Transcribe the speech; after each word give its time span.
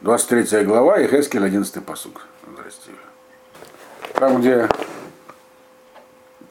23 0.00 0.64
глава, 0.64 1.00
и 1.00 1.08
Хескель 1.08 1.44
11 1.44 1.84
посук. 1.84 2.26
Там, 4.14 4.40
где 4.40 4.68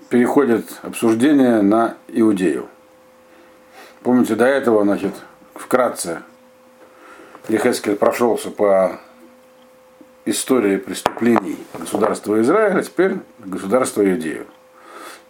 переходит 0.10 0.66
обсуждение 0.82 1.62
на 1.62 1.96
Иудею. 2.10 2.68
Помните, 4.04 4.36
до 4.36 4.46
этого, 4.46 4.84
значит, 4.84 5.14
вкратце 5.56 6.24
Ехескель 7.48 7.96
прошелся 7.96 8.52
по 8.52 9.00
истории 10.26 10.76
преступлений 10.76 11.58
государства 11.74 12.42
Израиля, 12.42 12.84
теперь 12.84 13.16
государство 13.40 14.06
Иудею. 14.06 14.46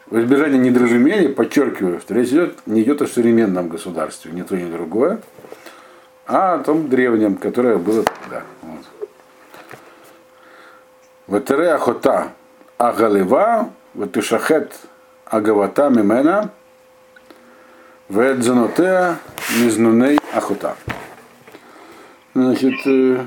В 0.07 0.19
избежание 0.19 0.57
недоразумений 0.57 1.29
подчеркиваю, 1.29 1.99
что 1.99 2.15
речь 2.15 2.29
идет, 2.29 2.55
не 2.65 2.81
идет 2.81 3.03
о 3.03 3.07
современном 3.07 3.69
государстве, 3.69 4.31
ни 4.31 4.41
то, 4.41 4.55
ни 4.55 4.71
другое, 4.71 5.21
а 6.27 6.55
о 6.55 6.59
том 6.59 6.89
древнем, 6.89 7.37
которое 7.37 7.77
было 7.77 8.03
тогда. 8.03 8.43
Вот. 8.61 8.85
Ветере 11.27 11.71
ахота 11.71 12.33
агалева, 12.77 13.69
ветешахет 13.93 14.73
агавата 15.25 15.89
мимена, 15.89 16.51
ведзанотеа 18.09 19.17
мизнуней 19.59 20.19
ахота. 20.33 20.75
Значит, 22.33 22.75
э, 22.85 23.25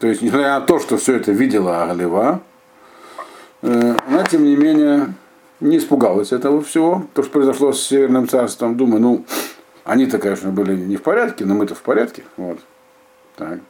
то 0.00 0.06
есть, 0.06 0.22
несмотря 0.22 0.58
на 0.58 0.60
то, 0.62 0.78
что 0.78 0.96
все 0.96 1.16
это 1.16 1.30
видела 1.30 1.82
Агалева, 1.82 2.40
э, 3.62 3.94
она, 4.08 4.24
тем 4.24 4.44
не 4.44 4.56
менее, 4.56 5.14
не 5.60 5.76
испугалась 5.76 6.32
этого 6.32 6.62
всего, 6.62 7.06
то, 7.14 7.22
что 7.22 7.30
произошло 7.30 7.72
с 7.72 7.86
Северным 7.86 8.26
царством. 8.26 8.76
Думаю, 8.76 9.02
ну, 9.02 9.24
они-то, 9.84 10.18
конечно, 10.18 10.50
были 10.50 10.74
не 10.74 10.96
в 10.96 11.02
порядке, 11.02 11.44
но 11.44 11.54
мы-то 11.54 11.74
в 11.74 11.82
порядке. 11.82 12.24
Вот. 12.36 12.58
Так. 13.36 13.60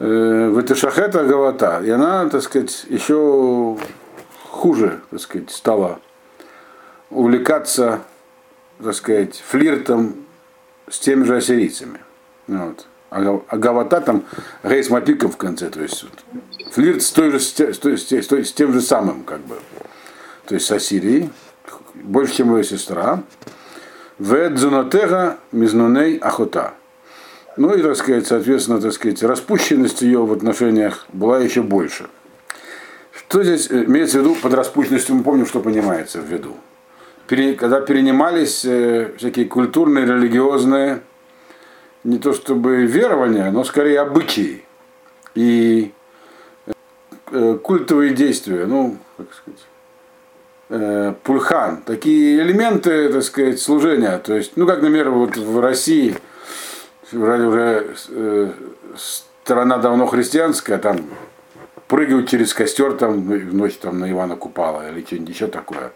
Э, 0.00 0.48
в 0.48 0.58
это 0.58 0.74
шахета 0.74 1.24
Гавата. 1.24 1.80
И 1.84 1.90
она, 1.90 2.28
так 2.28 2.42
сказать, 2.42 2.84
еще 2.88 3.78
хуже, 4.50 5.00
так 5.10 5.20
сказать, 5.20 5.50
стала 5.50 6.00
увлекаться, 7.10 8.00
так 8.82 8.94
сказать, 8.94 9.42
флиртом 9.46 10.16
с 10.88 10.98
теми 10.98 11.24
же 11.24 11.36
ассирийцами. 11.36 12.00
Вот. 12.48 12.86
А, 13.10 13.40
а 13.48 13.56
Гавата 13.56 14.00
там 14.00 14.24
Гейс 14.64 14.90
Мапиком 14.90 15.30
в 15.30 15.36
конце, 15.36 15.70
то 15.70 15.80
есть 15.80 16.04
флирт 16.72 17.00
с, 17.00 17.12
той 17.12 17.30
же, 17.30 17.38
с, 17.38 17.52
той, 17.52 17.96
с, 17.96 18.10
с, 18.10 18.32
с 18.32 18.52
тем 18.52 18.72
же 18.72 18.80
самым, 18.80 19.22
как 19.22 19.40
бы. 19.40 19.56
То 20.46 20.56
есть 20.56 20.66
с 20.66 20.72
Ассирией, 20.72 21.30
больше, 21.94 22.34
чем 22.34 22.56
ее 22.56 22.64
сестра. 22.64 23.22
Ведзунотега 24.18 25.38
мизнуней 25.52 26.18
ахота. 26.18 26.74
Ну 27.56 27.74
и, 27.74 27.82
так 27.82 27.96
сказать, 27.96 28.26
соответственно, 28.26 28.80
так 28.80 28.92
сказать, 28.92 29.22
распущенность 29.22 30.02
ее 30.02 30.24
в 30.24 30.32
отношениях 30.32 31.06
была 31.12 31.38
еще 31.38 31.62
больше. 31.62 32.06
Что 33.12 33.42
здесь 33.42 33.70
имеется 33.70 34.18
в 34.18 34.22
виду 34.22 34.34
под 34.34 34.54
распущенностью, 34.54 35.14
мы 35.16 35.22
помним, 35.22 35.46
что 35.46 35.60
понимается 35.60 36.20
в 36.20 36.24
виду. 36.24 36.56
Когда 37.26 37.80
перенимались 37.80 38.64
э, 38.64 39.12
всякие 39.16 39.46
культурные, 39.46 40.04
религиозные 40.04 41.00
не 42.04 42.18
то 42.18 42.34
чтобы 42.34 42.84
верования, 42.84 43.50
но 43.50 43.64
скорее 43.64 44.00
обычаи 44.00 44.62
и 45.34 45.92
э, 47.30 47.58
культовые 47.62 48.14
действия, 48.14 48.66
ну, 48.66 48.98
как 49.16 49.32
сказать, 49.32 49.60
э, 50.68 51.14
пульхан, 51.22 51.82
такие 51.82 52.40
элементы, 52.40 53.12
так 53.12 53.22
сказать, 53.22 53.60
служения. 53.60 54.18
То 54.18 54.34
есть, 54.34 54.52
ну, 54.56 54.66
как, 54.66 54.82
например, 54.82 55.10
вот 55.10 55.36
в 55.36 55.60
России, 55.60 56.16
вроде 57.12 57.44
уже 57.44 57.94
э, 58.10 58.50
страна 58.96 59.78
давно 59.78 60.06
христианская, 60.06 60.78
там 60.78 60.98
прыгают 61.88 62.28
через 62.28 62.54
костер 62.54 62.94
там 62.94 63.22
в 63.22 63.54
ночь 63.54 63.76
там 63.76 64.00
на 64.00 64.10
Ивана 64.10 64.36
Купала 64.36 64.88
или 64.88 65.04
что-нибудь 65.04 65.34
еще 65.34 65.46
такое. 65.46 65.92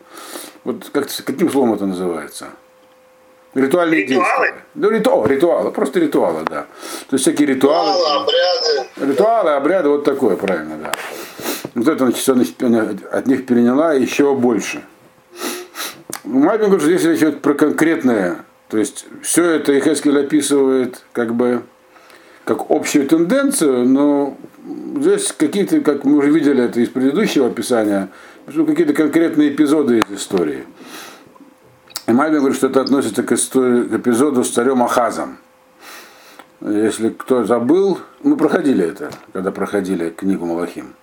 Вот 0.65 0.89
как, 0.93 1.09
каким 1.25 1.51
словом 1.51 1.75
это 1.75 1.87
называется? 1.87 2.49
Ритуальные 3.55 4.03
ритуалы? 4.03 4.27
действия. 4.27 4.65
Ну, 4.75 4.91
ритуал, 4.91 5.27
ритуалы, 5.27 5.71
просто 5.73 6.01
ритуалы, 6.01 6.45
да. 6.45 6.67
То 7.09 7.15
есть 7.15 7.23
всякие 7.23 7.49
ритуалы. 7.49 7.91
Ритуалы, 7.91 8.23
обряды. 8.23 9.13
Ритуалы, 9.13 9.51
обряды, 9.53 9.89
вот 9.89 10.05
такое, 10.05 10.37
правильно, 10.37 10.77
да. 10.77 10.95
Вот 11.79 11.87
это 11.87 12.11
значит, 12.11 12.63
от 13.13 13.27
них 13.29 13.47
переняла 13.47 13.93
еще 13.93 14.35
больше. 14.35 14.83
Мальбин 16.25 16.71
говорит, 16.71 16.81
что 16.81 16.91
здесь 16.91 17.05
речь 17.05 17.19
идет 17.19 17.41
про 17.41 17.55
конкретное. 17.55 18.45
То 18.69 18.79
есть 18.79 19.07
все 19.23 19.45
это 19.45 19.79
Ихескель 19.79 20.19
описывает 20.19 21.05
как 21.13 21.37
бы 21.37 21.63
как 22.45 22.71
общую 22.71 23.07
тенденцию, 23.07 23.89
но 23.89 24.37
здесь 24.97 25.33
какие-то, 25.33 25.81
как 25.81 26.05
мы 26.05 26.17
уже 26.17 26.33
видели 26.33 26.65
это 26.65 26.81
из 26.81 26.89
предыдущего 26.89 27.47
описания, 27.47 28.09
какие-то 28.47 28.93
конкретные 28.93 29.51
эпизоды 29.51 29.99
из 29.99 30.11
истории. 30.11 30.65
И 32.09 32.13
Мальбин 32.13 32.39
говорит, 32.39 32.57
что 32.57 32.67
это 32.67 32.81
относится 32.81 33.23
к, 33.23 33.31
истории, 33.31 33.85
к 33.85 33.95
эпизоду 33.95 34.43
с 34.43 34.51
царем 34.51 34.83
Ахазом. 34.83 35.39
Если 36.61 37.11
кто 37.11 37.45
забыл, 37.45 38.01
мы 38.25 38.37
проходили 38.37 38.85
это, 38.85 39.13
когда 39.33 39.53
проходили 39.53 40.11
книгу 40.11 40.45
Малахим. 40.45 40.95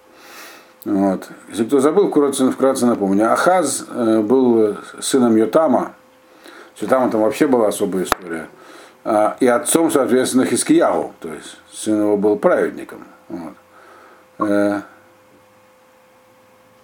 Вот. 0.85 1.27
Если 1.49 1.65
кто 1.65 1.79
забыл, 1.79 2.09
вкратце, 2.09 2.51
вкратце 2.51 2.85
напомню. 2.85 3.31
Ахаз 3.31 3.85
э, 3.89 4.21
был 4.21 4.77
сыном 4.99 5.35
Йотама. 5.35 5.95
С 6.75 6.83
Йотамом 6.83 7.09
там 7.09 7.21
вообще 7.21 7.47
была 7.47 7.67
особая 7.67 8.03
история. 8.03 8.47
А, 9.03 9.35
и 9.39 9.47
отцом, 9.47 9.89
соответственно, 9.89 10.45
Хискиягу. 10.45 11.13
То 11.19 11.33
есть 11.33 11.57
сын 11.71 11.99
его 11.99 12.17
был 12.17 12.37
праведником. 12.37 13.03
Вот. 13.29 14.47
Э, 14.47 14.81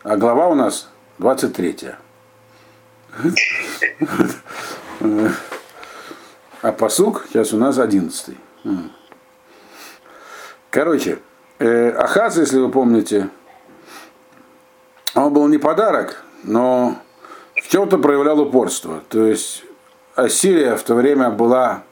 а 0.04 0.18
глава 0.18 0.48
у 0.48 0.56
нас 0.56 0.90
23. 1.20 1.92
А 6.64 6.72
посук 6.72 7.26
сейчас 7.28 7.54
у 7.54 7.58
нас 7.58 7.78
одиннадцатый. 7.78 8.38
Короче, 10.72 11.20
э, 11.60 11.90
Ахаз, 11.90 12.38
если 12.38 12.58
вы 12.60 12.72
помните, 12.72 13.30
он 15.16 15.34
был 15.34 15.48
не 15.48 15.58
подарок, 15.58 16.24
но 16.44 16.98
в 17.56 17.68
чем-то 17.68 17.98
проявлял 17.98 18.40
упорство. 18.40 19.02
То 19.10 19.26
есть 19.26 19.64
Ассирия 20.16 20.76
в 20.76 20.84
то 20.84 20.96
время 20.96 21.30
была, 21.30 21.84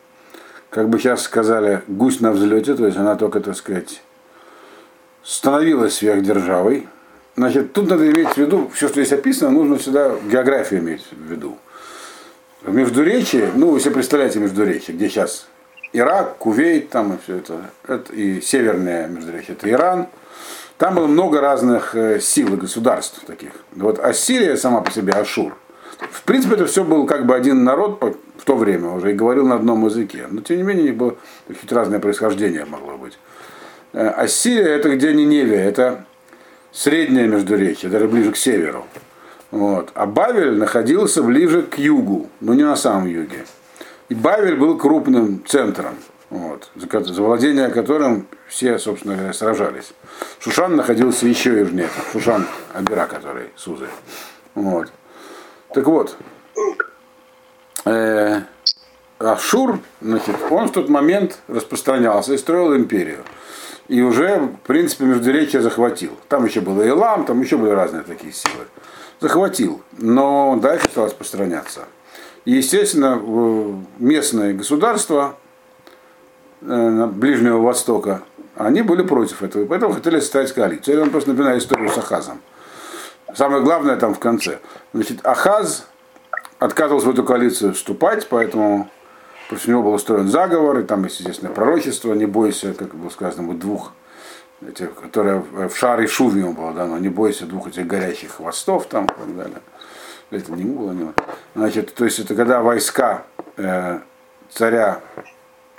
как 0.69 0.89
бы 0.89 0.99
сейчас 0.99 1.21
сказали, 1.21 1.81
гусь 1.87 2.19
на 2.19 2.31
взлете, 2.31 2.75
то 2.75 2.85
есть 2.85 2.97
она 2.97 3.15
только, 3.15 3.39
так 3.39 3.55
сказать, 3.55 4.01
становилась 5.23 5.95
сверхдержавой. 5.95 6.87
Значит, 7.35 7.73
тут 7.73 7.89
надо 7.89 8.09
иметь 8.11 8.29
в 8.29 8.37
виду, 8.37 8.69
все, 8.73 8.87
что 8.87 9.01
здесь 9.01 9.17
описано, 9.17 9.51
нужно 9.51 9.77
всегда 9.77 10.11
географию 10.29 10.81
иметь 10.81 11.05
в 11.11 11.23
виду. 11.31 11.57
В 12.61 12.73
Междуречии, 12.73 13.49
ну, 13.55 13.79
себе 13.79 13.93
представляете 13.93 14.39
Междуречие, 14.39 14.97
где 14.97 15.07
сейчас 15.07 15.47
Ирак, 15.93 16.37
Кувейт, 16.37 16.89
там 16.89 17.13
и 17.13 17.17
все 17.23 17.37
это, 17.37 17.61
это 17.87 18.11
и 18.11 18.41
северное 18.41 19.07
Междуречие, 19.07 19.55
это 19.55 19.69
Иран. 19.69 20.07
Там 20.79 20.95
было 20.95 21.07
много 21.07 21.41
разных 21.41 21.93
э, 21.93 22.21
сил 22.21 22.53
и 22.53 22.57
государств 22.57 23.19
таких. 23.27 23.51
Вот 23.75 23.99
Ассирия 23.99 24.55
сама 24.55 24.79
по 24.79 24.89
себе, 24.89 25.11
Ашур. 25.11 25.57
В 26.09 26.23
принципе, 26.23 26.55
это 26.55 26.65
все 26.67 26.85
был 26.85 27.05
как 27.05 27.25
бы 27.25 27.35
один 27.35 27.65
народ 27.65 28.01
в 28.37 28.45
то 28.45 28.55
время 28.55 28.91
уже 28.91 29.11
и 29.11 29.13
говорил 29.13 29.45
на 29.45 29.55
одном 29.55 29.85
языке. 29.85 30.27
Но 30.31 30.39
тем 30.39 30.55
не 30.55 30.63
менее, 30.63 30.83
у 30.83 30.87
них 30.87 30.95
было 30.95 31.15
чуть 31.49 31.71
разное 31.73 31.99
происхождение 31.99 32.63
могло 32.63 32.95
быть. 32.95 33.19
Э, 33.91 34.07
Ассирия 34.07 34.69
это 34.69 34.95
где 34.95 35.13
Ниневия, 35.13 35.59
это 35.59 36.05
среднее 36.71 37.27
междуречие, 37.27 37.91
даже 37.91 38.07
ближе 38.07 38.31
к 38.31 38.37
северу. 38.37 38.85
Вот. 39.51 39.91
А 39.95 40.05
Бавель 40.05 40.53
находился 40.53 41.21
ближе 41.21 41.63
к 41.63 41.77
югу, 41.77 42.29
но 42.39 42.53
не 42.53 42.63
на 42.63 42.77
самом 42.77 43.05
юге. 43.05 43.45
И 44.07 44.15
Бавель 44.15 44.55
был 44.55 44.77
крупным 44.77 45.43
центром, 45.45 45.95
вот, 46.29 46.69
за, 46.75 47.03
за 47.03 47.21
владение 47.21 47.69
которым 47.69 48.27
все, 48.47 48.77
собственно 48.79 49.15
говоря, 49.15 49.33
сражались. 49.33 49.93
Шушан 50.39 50.75
находился 50.75 51.27
еще 51.27 51.59
южнее, 51.59 51.89
Шушан 52.11 52.47
Абира, 52.73 53.05
который 53.07 53.49
Сузы. 53.55 53.87
Вот. 54.55 54.91
Так 55.73 55.85
вот, 55.85 56.15
э, 57.85 58.41
Ашур, 59.19 59.79
значит, 60.01 60.35
он 60.49 60.67
в 60.67 60.71
тот 60.71 60.89
момент 60.89 61.39
распространялся 61.47 62.33
и 62.33 62.37
строил 62.37 62.75
империю 62.75 63.23
и 63.89 64.01
уже, 64.01 64.37
в 64.37 64.67
принципе, 64.67 65.05
Междуречье 65.05 65.61
захватил. 65.61 66.11
Там 66.29 66.45
еще 66.45 66.61
был 66.61 66.81
Илам, 66.81 67.25
там 67.25 67.41
еще 67.41 67.57
были 67.57 67.71
разные 67.71 68.03
такие 68.03 68.31
силы. 68.31 68.67
Захватил, 69.19 69.81
но 69.97 70.57
дальше 70.61 70.85
стал 70.85 71.07
распространяться. 71.07 71.81
И, 72.45 72.51
естественно, 72.51 73.19
местные 73.97 74.53
государства 74.53 75.35
э, 75.35 75.48
Ближнего 76.61 77.59
Востока, 77.59 78.21
они 78.55 78.81
были 78.81 79.03
против 79.03 79.43
этого, 79.43 79.65
поэтому 79.65 79.93
хотели 79.93 80.19
составить 80.19 80.53
коалицию. 80.53 80.95
Я 80.95 81.01
вам 81.01 81.11
просто 81.11 81.29
напоминаю 81.29 81.59
историю 81.59 81.89
с 81.89 81.97
Ахазом. 81.97 82.41
Самое 83.33 83.61
главное 83.61 83.95
там 83.95 84.13
в 84.13 84.19
конце. 84.19 84.59
Значит, 84.93 85.25
Ахаз 85.25 85.87
отказывался 86.57 87.07
в 87.07 87.11
эту 87.11 87.23
коалицию 87.23 87.73
вступать, 87.73 88.27
поэтому 88.27 88.89
Против 89.49 89.67
него 89.67 89.81
был 89.81 89.93
устроен 89.93 90.27
заговор, 90.27 90.77
и 90.77 90.83
там 90.83 91.03
есть, 91.05 91.21
естественно, 91.21 91.51
пророчество, 91.51 92.13
не 92.13 92.27
бойся, 92.27 92.75
как 92.75 92.93
было 92.93 93.09
сказано, 93.09 93.51
двух, 93.55 93.93
этих, 94.61 94.93
которые 94.93 95.39
в 95.39 95.75
шар 95.75 95.99
и 96.01 96.05
шув 96.05 96.35
ему 96.35 96.53
было 96.53 96.71
дано, 96.71 96.99
не 96.99 97.09
бойся 97.09 97.47
двух 97.47 97.67
этих 97.67 97.87
горящих 97.87 98.33
хвостов 98.33 98.85
там 98.85 99.05
и 99.05 99.07
так 99.07 99.35
далее. 99.35 99.57
Это 100.29 100.51
не 100.51 100.65
было, 100.65 100.91
не 100.91 101.11
Значит, 101.55 101.95
то 101.95 102.05
есть 102.05 102.19
это 102.19 102.35
когда 102.35 102.61
войска 102.61 103.23
э, 103.57 104.01
царя 104.51 104.99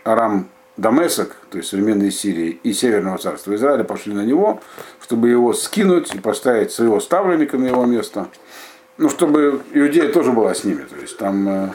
Арам 0.04 0.48
Дамесок, 0.76 1.36
то 1.50 1.58
есть 1.58 1.70
современной 1.70 2.10
Сирии, 2.10 2.58
и 2.62 2.72
Северного 2.72 3.18
царства 3.18 3.54
Израиля 3.54 3.84
пошли 3.84 4.14
на 4.14 4.24
него, 4.24 4.60
чтобы 5.02 5.28
его 5.28 5.52
скинуть 5.52 6.14
и 6.14 6.18
поставить 6.18 6.72
своего 6.72 7.00
ставленника 7.00 7.58
на 7.58 7.66
его 7.66 7.84
место. 7.84 8.28
Ну, 8.96 9.08
чтобы 9.08 9.62
Иудея 9.72 10.12
тоже 10.12 10.32
была 10.32 10.54
с 10.54 10.64
ними. 10.64 10.82
То 10.82 10.96
есть 10.96 11.16
там 11.16 11.48
э, 11.48 11.68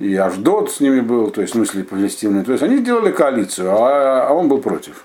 и 0.00 0.16
Аждот 0.16 0.72
с 0.72 0.80
ними 0.80 1.00
был, 1.00 1.30
то 1.30 1.40
есть, 1.40 1.54
в 1.54 1.56
смысле, 1.56 1.84
палестины. 1.84 2.44
То 2.44 2.52
есть 2.52 2.64
они 2.64 2.78
сделали 2.78 3.12
коалицию, 3.12 3.70
а, 3.70 4.28
а 4.28 4.32
он 4.32 4.48
был 4.48 4.58
против. 4.58 5.04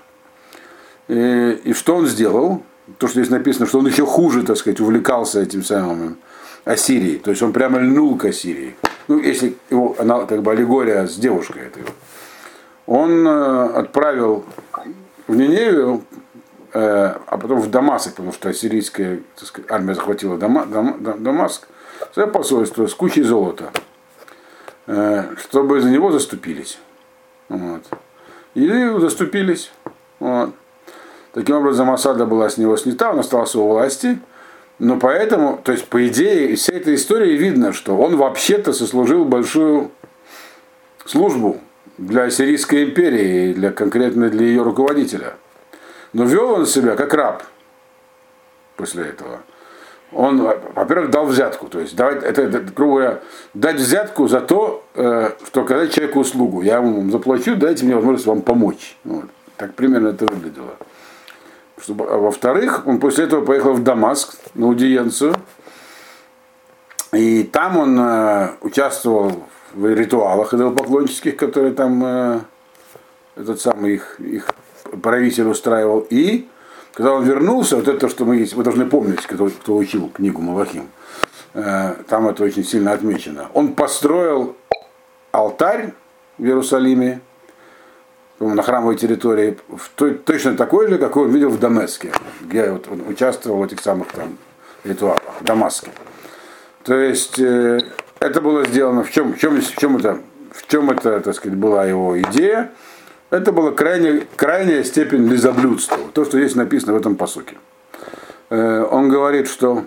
И, 1.08 1.60
и 1.64 1.72
что 1.72 1.96
он 1.96 2.06
сделал? 2.06 2.62
То, 2.98 3.06
что 3.06 3.20
здесь 3.20 3.30
написано, 3.30 3.66
что 3.66 3.78
он 3.78 3.86
еще 3.86 4.04
хуже, 4.04 4.42
так 4.42 4.56
сказать, 4.56 4.80
увлекался 4.80 5.40
этим 5.40 5.62
самым 5.62 6.18
Ассирией. 6.64 7.18
То 7.18 7.30
есть 7.30 7.42
он 7.42 7.52
прямо 7.52 7.78
льнул 7.78 8.16
к 8.16 8.24
Ассирии. 8.24 8.74
Ну, 9.06 9.18
если 9.18 9.54
его, 9.70 9.94
она 9.98 10.24
как 10.26 10.42
бы 10.42 10.50
аллегория 10.50 11.06
с 11.06 11.14
девушкой 11.16 11.66
этой. 11.66 11.84
Он 12.90 13.24
э, 13.24 13.66
отправил 13.76 14.44
в 15.28 15.36
Ниневию, 15.36 16.02
э, 16.72 17.14
а 17.24 17.38
потом 17.38 17.60
в 17.60 17.70
Дамаск, 17.70 18.10
потому 18.16 18.32
что 18.32 18.48
ассирийская 18.48 19.20
сказать, 19.36 19.70
армия 19.70 19.94
захватила 19.94 20.36
Дама, 20.36 20.66
Дам, 20.66 20.96
Дамаск, 21.22 21.68
свое 22.12 22.26
посольство 22.26 22.88
с 22.88 22.94
кучей 22.94 23.22
золота. 23.22 23.70
Э, 24.88 25.36
чтобы 25.36 25.80
за 25.80 25.88
него 25.88 26.10
заступились. 26.10 26.80
Вот. 27.48 27.82
И 28.54 28.66
заступились. 28.98 29.70
Вот. 30.18 30.50
Таким 31.32 31.58
образом, 31.58 31.92
осада 31.92 32.26
была 32.26 32.50
с 32.50 32.58
него 32.58 32.76
снята, 32.76 33.12
он 33.12 33.20
остался 33.20 33.60
у 33.60 33.68
власти. 33.68 34.18
Но 34.80 34.98
поэтому, 34.98 35.60
то 35.62 35.70
есть, 35.70 35.86
по 35.86 36.08
идее, 36.08 36.48
из 36.50 36.62
всей 36.62 36.78
этой 36.78 36.96
истории 36.96 37.36
видно, 37.36 37.72
что 37.72 37.96
он 37.96 38.16
вообще-то 38.16 38.72
сослужил 38.72 39.24
большую 39.24 39.92
службу 41.04 41.60
для 42.00 42.30
Сирийской 42.30 42.84
империи, 42.84 43.52
для, 43.52 43.70
конкретно 43.70 44.28
для 44.28 44.46
ее 44.46 44.62
руководителя. 44.62 45.34
Но 46.12 46.24
вел 46.24 46.52
он 46.52 46.66
себя 46.66 46.96
как 46.96 47.14
раб 47.14 47.42
после 48.76 49.04
этого 49.04 49.40
он, 50.12 50.42
во-первых, 50.74 51.10
дал 51.10 51.26
взятку. 51.26 51.68
То 51.68 51.80
есть 51.80 51.94
давать, 51.94 52.22
это, 52.22 52.42
это, 52.42 52.60
грубо 52.60 52.94
говоря, 52.94 53.20
дать 53.54 53.76
взятку 53.76 54.28
за 54.28 54.40
то, 54.40 54.84
э, 54.94 55.30
что 55.46 55.64
когда 55.64 55.86
человеку 55.86 56.20
услугу, 56.20 56.62
я 56.62 56.80
вам 56.80 57.10
заплачу, 57.10 57.54
дайте 57.56 57.84
мне 57.84 57.94
возможность 57.94 58.26
вам 58.26 58.42
помочь. 58.42 58.96
Вот. 59.04 59.26
Так 59.56 59.74
примерно 59.74 60.08
это 60.08 60.26
выглядело. 60.26 60.76
Чтобы, 61.80 62.06
а 62.06 62.16
во-вторых, 62.16 62.86
он 62.86 62.98
после 62.98 63.24
этого 63.24 63.44
поехал 63.44 63.72
в 63.72 63.82
Дамаск 63.82 64.36
на 64.54 64.66
аудиенцию. 64.66 65.34
И 67.12 67.44
там 67.44 67.76
он 67.78 67.98
э, 67.98 68.50
участвовал 68.62 69.44
в 69.72 69.86
ритуалах 69.86 70.54
идолопоклоннических, 70.54 71.36
которые 71.36 71.72
там 71.72 72.02
э, 72.04 72.40
этот 73.36 73.60
самый 73.60 73.94
их, 73.94 74.20
их 74.20 74.50
правитель 75.02 75.48
устраивал. 75.48 76.06
И 76.10 76.48
когда 76.94 77.12
он 77.14 77.24
вернулся, 77.24 77.76
вот 77.76 77.88
это, 77.88 78.08
что 78.08 78.24
мы, 78.24 78.46
вы 78.54 78.64
должны 78.64 78.86
помнить, 78.86 79.22
кто, 79.22 79.48
кто 79.48 79.76
учил 79.76 80.08
книгу 80.08 80.40
Малахим, 80.40 80.88
э, 81.54 81.94
там 82.08 82.28
это 82.28 82.44
очень 82.44 82.64
сильно 82.64 82.92
отмечено. 82.92 83.48
Он 83.54 83.74
построил 83.74 84.56
алтарь 85.32 85.94
в 86.38 86.44
Иерусалиме, 86.44 87.20
на 88.40 88.62
храмовой 88.62 88.96
территории, 88.96 89.58
точно 90.24 90.56
такой 90.56 90.88
же, 90.88 90.96
какой 90.96 91.24
он 91.24 91.30
видел 91.30 91.50
в 91.50 91.60
Дамаске, 91.60 92.10
где 92.40 92.70
вот 92.70 92.88
он 92.90 93.06
участвовал 93.06 93.58
в 93.58 93.62
этих 93.64 93.80
самых 93.80 94.10
там 94.12 94.38
ритуалах, 94.82 95.20
в 95.40 95.44
Дамаске. 95.44 95.90
То 96.82 96.94
есть 96.94 97.38
э, 97.38 97.80
это 98.20 98.40
было 98.40 98.64
сделано, 98.66 99.02
в 99.02 99.10
чем, 99.10 99.34
в 99.34 99.38
чем, 99.38 99.60
в 99.60 99.76
чем 99.76 99.96
это, 99.96 100.20
в 100.52 100.66
чем 100.66 100.90
это, 100.90 101.20
так 101.20 101.34
сказать, 101.34 101.58
была 101.58 101.86
его 101.86 102.20
идея, 102.20 102.70
это 103.30 103.50
была 103.50 103.72
крайне, 103.72 104.26
крайняя 104.36 104.84
степень 104.84 105.26
лизоблюдства, 105.26 105.98
то, 106.12 106.24
что 106.24 106.38
здесь 106.38 106.54
написано 106.54 106.92
в 106.92 106.96
этом 106.96 107.16
посуке. 107.16 107.56
Э, 108.50 108.86
он 108.90 109.08
говорит, 109.08 109.48
что 109.48 109.86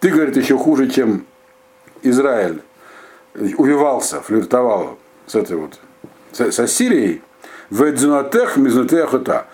ты, 0.00 0.10
говорит, 0.10 0.36
еще 0.36 0.56
хуже, 0.56 0.88
чем 0.88 1.26
Израиль 2.02 2.62
увивался, 3.34 4.22
флиртовал 4.22 4.98
с 5.26 5.34
этой 5.34 5.56
вот, 5.56 5.78
с, 6.32 6.40
с 6.40 6.58
Ассирией, 6.58 7.22
в 7.68 7.82
Эдзунатех 7.82 8.56
Мизнутеахута. 8.56 9.46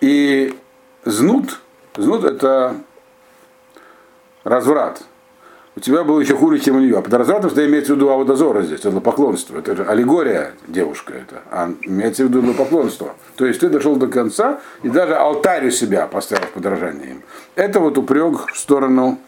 И 0.00 0.58
знут, 1.04 1.60
знут 1.96 2.24
это 2.24 2.76
разврат 4.42 5.02
у 5.74 5.80
тебя 5.80 6.04
было 6.04 6.20
еще 6.20 6.36
хуже, 6.36 6.58
чем 6.58 6.76
у 6.76 6.80
нее. 6.80 6.98
А 6.98 7.02
под 7.02 7.14
развратом 7.14 7.50
что 7.50 7.66
имеется 7.66 7.94
в 7.94 7.96
виду 7.96 8.10
аудозора 8.10 8.62
здесь, 8.62 8.80
это 8.80 9.00
поклонство. 9.00 9.58
Это 9.58 9.74
же 9.74 9.84
аллегория 9.84 10.52
девушка 10.68 11.14
это. 11.14 11.42
А 11.50 11.72
имеется 11.82 12.24
в 12.24 12.28
виду 12.28 12.52
поклонство. 12.52 13.14
То 13.36 13.46
есть 13.46 13.60
ты 13.60 13.70
дошел 13.70 13.96
до 13.96 14.06
конца 14.06 14.60
и 14.82 14.90
даже 14.90 15.14
алтарь 15.14 15.68
у 15.68 15.70
себя 15.70 16.06
поставил 16.06 16.46
в 16.46 16.50
подражание 16.50 17.12
им. 17.12 17.22
Это 17.54 17.80
вот 17.80 17.96
упрек 17.96 18.52
в 18.52 18.58
сторону 18.58 19.18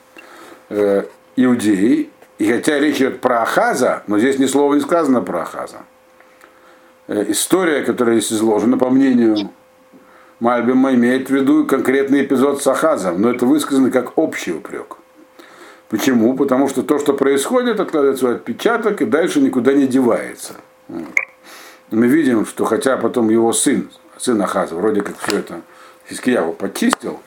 э, 0.69 1.05
иудеи. 1.37 2.11
И 2.37 2.53
хотя 2.53 2.79
речь 2.79 2.97
идет 2.97 3.21
про 3.21 3.43
Ахаза, 3.43 4.03
но 4.07 4.19
здесь 4.19 4.39
ни 4.39 4.47
слова 4.47 4.75
не 4.75 4.81
сказано 4.81 5.23
про 5.23 5.43
Ахаза. 5.43 5.79
Э, 7.07 7.25
история, 7.29 7.83
которая 7.83 8.21
здесь 8.21 8.33
изложена, 8.33 8.77
по 8.77 8.91
мнению 8.91 9.51
Мальбима, 10.41 10.93
имеет 10.93 11.29
в 11.29 11.35
виду 11.35 11.65
конкретный 11.65 12.23
эпизод 12.23 12.63
с 12.63 12.67
Ахазом, 12.67 13.23
но 13.23 13.31
это 13.31 13.47
высказано 13.47 13.91
как 13.91 14.19
общий 14.19 14.53
упрек. 14.53 14.99
Почему? 15.95 16.35
Потому 16.35 16.69
что 16.69 16.83
то, 16.83 16.99
что 16.99 17.15
происходит, 17.15 17.79
откладывает 17.79 18.19
свой 18.19 18.35
отпечаток 18.35 19.01
и 19.01 19.05
дальше 19.05 19.41
никуда 19.41 19.73
не 19.75 19.87
девается. 19.87 20.55
Мы 20.89 22.09
видим, 22.09 22.47
что 22.47 22.65
хотя 22.65 22.97
потом 22.97 23.31
его 23.31 23.53
сын, 23.53 23.89
сын 24.19 24.43
Ахаза, 24.43 24.75
вроде 24.75 25.03
как 25.03 25.17
все 25.19 25.39
это 25.39 25.61
Хискияву 26.09 26.53
почистил, 26.53 27.21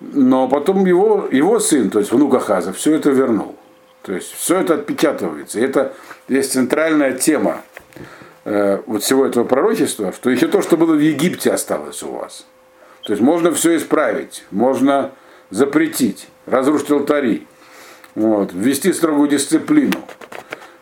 но 0.00 0.48
потом 0.48 0.84
его, 0.84 1.28
его 1.30 1.60
сын, 1.60 1.90
то 1.90 2.00
есть 2.00 2.10
внук 2.10 2.34
Ахаза, 2.34 2.72
все 2.72 2.92
это 2.96 3.10
вернул. 3.10 3.54
То 4.02 4.14
есть 4.14 4.32
все 4.32 4.58
это 4.58 4.74
отпечатывается. 4.74 5.60
И 5.60 5.62
это 5.62 5.92
есть 6.26 6.50
центральная 6.50 7.12
тема 7.12 7.60
э, 8.46 8.80
вот 8.84 9.04
всего 9.04 9.24
этого 9.24 9.44
пророчества, 9.44 10.12
что 10.12 10.30
еще 10.30 10.48
то, 10.48 10.60
что 10.60 10.76
было 10.76 10.94
в 10.94 11.00
Египте, 11.00 11.52
осталось 11.52 12.02
у 12.02 12.10
вас. 12.10 12.46
То 13.04 13.12
есть 13.12 13.22
можно 13.22 13.52
все 13.52 13.76
исправить, 13.76 14.44
можно 14.50 15.12
запретить, 15.50 16.26
разрушить 16.46 16.90
алтари, 16.90 17.46
вот. 18.14 18.52
Ввести 18.52 18.92
строгую 18.92 19.28
дисциплину. 19.28 19.92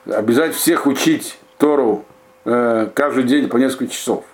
Обязать 0.06 0.54
всех 0.54 0.86
учить 0.86 1.38
Тору 1.58 2.04
э, 2.44 2.88
каждый 2.94 3.24
день 3.24 3.48
по 3.48 3.56
несколько 3.56 3.92
часов. 3.92 4.24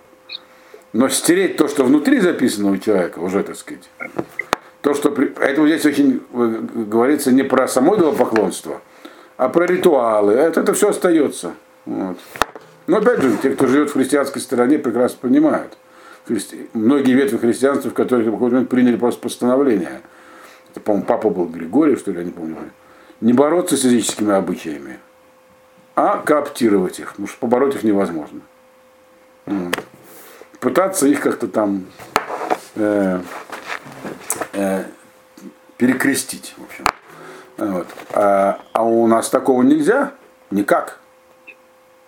Но 0.92 1.08
стереть 1.08 1.56
то, 1.56 1.66
что 1.66 1.84
внутри 1.84 2.20
записано 2.20 2.70
у 2.70 2.76
человека, 2.76 3.18
уже, 3.18 3.42
так 3.42 3.56
сказать, 3.56 3.90
то, 4.80 4.94
что... 4.94 5.10
Поэтому 5.10 5.66
здесь 5.66 5.84
очень 5.84 6.22
э, 6.32 6.60
говорится 6.74 7.32
не 7.32 7.42
про 7.42 7.66
само 7.66 7.96
поклонство, 8.12 8.80
а 9.36 9.48
про 9.48 9.66
ритуалы. 9.66 10.34
Это, 10.34 10.60
это 10.60 10.72
все 10.74 10.90
остается. 10.90 11.54
Вот. 11.86 12.18
Но 12.86 12.98
опять 12.98 13.20
же, 13.20 13.36
те, 13.42 13.50
кто 13.50 13.66
живет 13.66 13.90
в 13.90 13.94
христианской 13.94 14.40
стороне, 14.40 14.78
прекрасно 14.78 15.18
понимают. 15.20 15.76
Христи... 16.26 16.68
Многие 16.74 17.14
ветви 17.14 17.38
христианства, 17.38 17.90
в 17.90 17.94
которых 17.94 18.28
в 18.28 18.30
какой-то 18.30 18.54
момент 18.54 18.70
приняли 18.70 18.96
просто 18.96 19.20
постановление. 19.20 20.00
Это, 20.70 20.80
по-моему, 20.80 21.06
папа 21.06 21.30
был 21.30 21.46
Григорий, 21.46 21.96
что 21.96 22.12
ли, 22.12 22.18
я 22.18 22.24
не 22.24 22.30
помню 22.30 22.56
не 23.24 23.32
бороться 23.32 23.78
с 23.78 23.84
языческими 23.84 24.34
обычаями, 24.34 25.00
а 25.96 26.18
кооптировать 26.18 27.00
их, 27.00 27.12
потому 27.12 27.26
что 27.26 27.38
побороть 27.38 27.74
их 27.74 27.82
невозможно. 27.82 28.42
Пытаться 30.60 31.06
их 31.06 31.20
как-то 31.20 31.48
там 31.48 31.86
э, 32.74 33.20
э, 34.52 34.84
перекрестить, 35.78 36.54
в 36.58 36.64
общем. 36.64 36.84
Вот. 37.56 37.86
А, 38.12 38.60
а 38.72 38.84
у 38.84 39.06
нас 39.06 39.30
такого 39.30 39.62
нельзя? 39.62 40.12
Никак. 40.50 41.00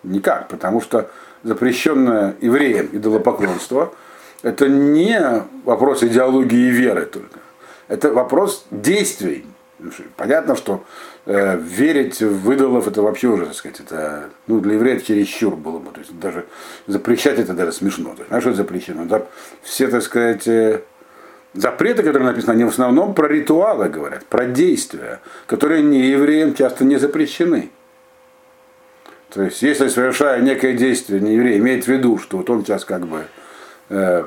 Никак, 0.03 0.49
потому 0.49 0.83
что 0.83 1.11
запрещенное 1.43 2.37
евреям 2.43 2.91
идолопоклонство 2.93 3.95
это 4.43 4.69
не 4.69 5.19
вопрос 5.65 6.03
идеологии 6.03 6.69
и 6.69 6.71
веры 6.71 7.07
только. 7.07 7.41
Это 7.89 8.13
вопрос 8.13 8.67
действий, 8.71 9.47
Понятно, 10.16 10.56
что 10.56 10.85
э, 11.26 11.59
верить 11.59 12.21
в 12.21 12.50
идолов 12.50 12.88
это 12.88 13.02
вообще 13.02 13.28
уже, 13.28 13.47
так 13.47 13.54
сказать, 13.54 13.80
это 13.80 14.30
ну, 14.47 14.61
для 14.61 14.75
евреев 14.75 15.04
чересчур 15.04 15.54
было 15.54 15.78
бы. 15.78 15.90
То 15.90 16.00
есть 16.00 16.18
даже 16.18 16.47
запрещать 16.87 17.38
это 17.38 17.52
даже 17.52 17.73
смешно. 17.73 18.11
То 18.11 18.18
есть, 18.18 18.28
знаешь, 18.28 18.45
что 18.45 18.54
запрещено? 18.54 19.04
Да, 19.04 19.26
все, 19.62 19.88
так 19.88 20.02
сказать, 20.02 20.49
э, 20.49 20.80
запреты, 21.52 22.02
которые 22.02 22.30
написаны, 22.30 22.52
они 22.54 22.64
в 22.64 22.68
основном 22.68 23.14
про 23.14 23.28
ритуалы 23.28 23.88
говорят, 23.90 24.25
про 24.26 24.47
действия, 24.47 25.21
которые 25.47 25.83
не 25.83 26.09
евреям 26.09 26.54
часто 26.54 26.85
не 26.85 26.97
запрещены. 26.97 27.71
То 29.30 29.42
есть, 29.42 29.61
если 29.61 29.88
совершая 29.88 30.40
некое 30.40 30.73
действие, 30.73 31.21
не 31.21 31.35
еврей 31.35 31.59
имеет 31.59 31.85
в 31.85 31.88
виду, 31.88 32.18
что 32.18 32.38
вот 32.38 32.49
он 32.49 32.64
сейчас 32.64 32.87
как 32.87 33.06
бы 33.06 33.26
э, 33.90 34.25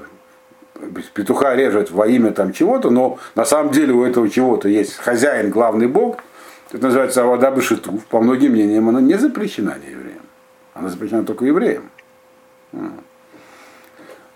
петуха 1.13 1.55
режет 1.55 1.91
во 1.91 2.07
имя 2.07 2.31
там 2.31 2.53
чего-то, 2.53 2.89
но 2.89 3.19
на 3.35 3.45
самом 3.45 3.71
деле 3.71 3.93
у 3.93 4.03
этого 4.03 4.29
чего-то 4.29 4.67
есть 4.67 4.95
хозяин, 4.95 5.49
главный 5.49 5.87
бог, 5.87 6.17
это 6.71 6.85
называется 6.85 7.23
Авада 7.23 7.51
Башиту, 7.51 7.99
по 8.09 8.21
многим 8.21 8.51
мнениям 8.51 8.89
она 8.89 9.01
не 9.01 9.15
запрещена 9.15 9.75
не 9.83 9.91
евреям. 9.91 10.21
Она 10.73 10.89
запрещена 10.89 11.25
только 11.25 11.45
евреям. 11.45 11.89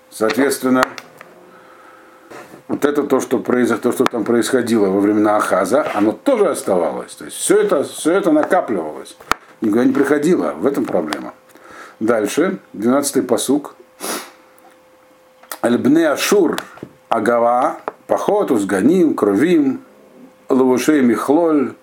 Соответственно, 0.09 0.87
вот 2.67 2.85
это 2.85 3.03
то, 3.03 3.19
что, 3.19 3.39
произ... 3.39 3.69
то, 3.69 3.91
что 3.91 4.05
там 4.05 4.23
происходило 4.23 4.87
во 4.87 4.99
времена 4.99 5.37
Ахаза, 5.37 5.85
оно 5.93 6.11
тоже 6.11 6.49
оставалось. 6.49 7.13
То 7.15 7.25
есть 7.25 7.37
все 7.37 7.61
это, 7.61 7.83
все 7.83 8.13
это 8.13 8.31
накапливалось. 8.31 9.15
Никуда 9.61 9.85
не 9.85 9.93
приходило. 9.93 10.53
В 10.53 10.65
этом 10.65 10.85
проблема. 10.85 11.33
Дальше, 11.99 12.57
12-й 12.73 13.21
посук. 13.21 13.75
Альбне 15.63 16.09
Ашур 16.09 16.61
Агава, 17.07 17.79
Пахот, 18.05 18.51
Узганим, 18.51 19.15
Кровим, 19.15 19.81
Лавушей 20.49 20.99
Михлоль, 20.99 21.75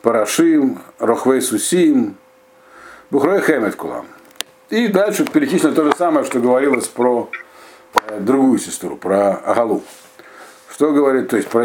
Парашим, 0.00 0.80
Рохвей 0.98 1.42
Сусим, 1.42 2.16
Бухрой 3.10 3.42
Хемет 3.42 3.76
Кулам. 3.76 4.06
И 4.70 4.88
дальше 4.88 5.26
перечислено 5.26 5.74
то 5.74 5.84
же 5.84 5.92
самое, 5.94 6.24
что 6.24 6.40
говорилось 6.40 6.88
про 6.88 7.28
э, 8.08 8.18
другую 8.18 8.58
сестру, 8.58 8.96
про 8.96 9.34
Агалу. 9.34 9.82
Что 10.72 10.92
говорит, 10.92 11.28
то 11.28 11.36
есть 11.36 11.50
про, 11.50 11.64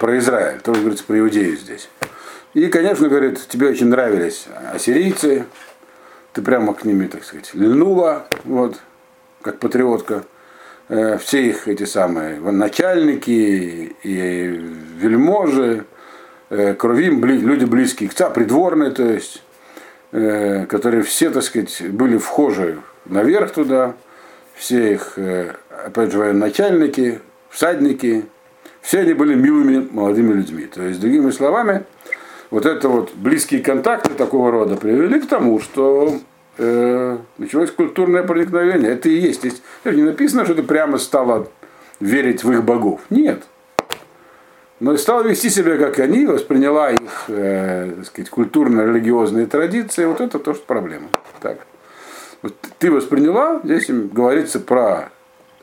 про 0.00 0.18
Израиль, 0.18 0.58
тоже 0.60 0.80
говорится 0.80 1.04
про 1.04 1.20
Иудею 1.20 1.56
здесь. 1.56 1.88
И, 2.52 2.66
конечно, 2.66 3.08
говорит, 3.08 3.46
тебе 3.46 3.68
очень 3.68 3.86
нравились 3.86 4.48
ассирийцы, 4.74 5.46
ты 6.32 6.42
прямо 6.42 6.74
к 6.74 6.84
ними, 6.84 7.06
так 7.06 7.22
сказать, 7.22 7.54
льнула, 7.54 8.26
вот, 8.42 8.80
как 9.42 9.60
патриотка. 9.60 10.24
Э, 10.88 11.18
все 11.18 11.48
их 11.48 11.66
эти 11.66 11.84
самые 11.84 12.38
начальники 12.38 13.96
и 14.02 14.60
вельможи, 14.98 15.84
э, 16.48 16.74
кровим, 16.74 17.24
люди 17.24 17.64
близкие 17.64 18.08
к 18.08 18.14
царю, 18.14 18.32
придворные, 18.32 18.92
то 18.92 19.02
есть, 19.02 19.42
э, 20.12 20.66
которые 20.66 21.02
все, 21.02 21.30
так 21.30 21.42
сказать, 21.42 21.82
были 21.90 22.18
вхожи 22.18 22.78
наверх 23.04 23.52
туда, 23.52 23.94
все 24.54 24.94
их, 24.94 25.18
опять 25.84 26.12
же, 26.12 26.18
военачальники, 26.18 27.20
всадники, 27.50 28.24
все 28.80 29.00
они 29.00 29.12
были 29.12 29.34
милыми 29.34 29.86
молодыми 29.90 30.32
людьми. 30.32 30.66
То 30.66 30.82
есть, 30.82 31.00
другими 31.00 31.30
словами, 31.30 31.84
вот 32.50 32.64
это 32.64 32.88
вот 32.88 33.12
близкие 33.14 33.60
контакты 33.60 34.14
такого 34.14 34.50
рода 34.50 34.76
привели 34.76 35.20
к 35.20 35.28
тому, 35.28 35.60
что 35.60 36.20
э, 36.58 37.18
началось 37.38 37.70
культурное 37.70 38.22
проникновение. 38.22 38.92
Это 38.92 39.08
и 39.08 39.14
есть. 39.14 39.40
Здесь 39.40 39.62
не 39.84 40.02
написано, 40.02 40.44
что 40.44 40.54
ты 40.54 40.62
прямо 40.62 40.98
стала 40.98 41.48
верить 42.00 42.44
в 42.44 42.52
их 42.52 42.62
богов. 42.64 43.00
Нет. 43.10 43.42
Но 44.78 44.96
стала 44.98 45.22
вести 45.22 45.48
себя, 45.48 45.78
как 45.78 45.98
они, 46.00 46.26
восприняла 46.26 46.90
их 46.90 47.24
э, 47.28 48.02
сказать, 48.04 48.28
культурно-религиозные 48.28 49.46
традиции. 49.46 50.04
Вот 50.04 50.20
это 50.20 50.38
тоже 50.38 50.60
проблема. 50.66 51.08
Так. 51.40 51.66
Вот 52.42 52.54
ты 52.78 52.90
восприняла, 52.90 53.60
здесь 53.64 53.88
говорится 53.88 54.60
про 54.60 55.10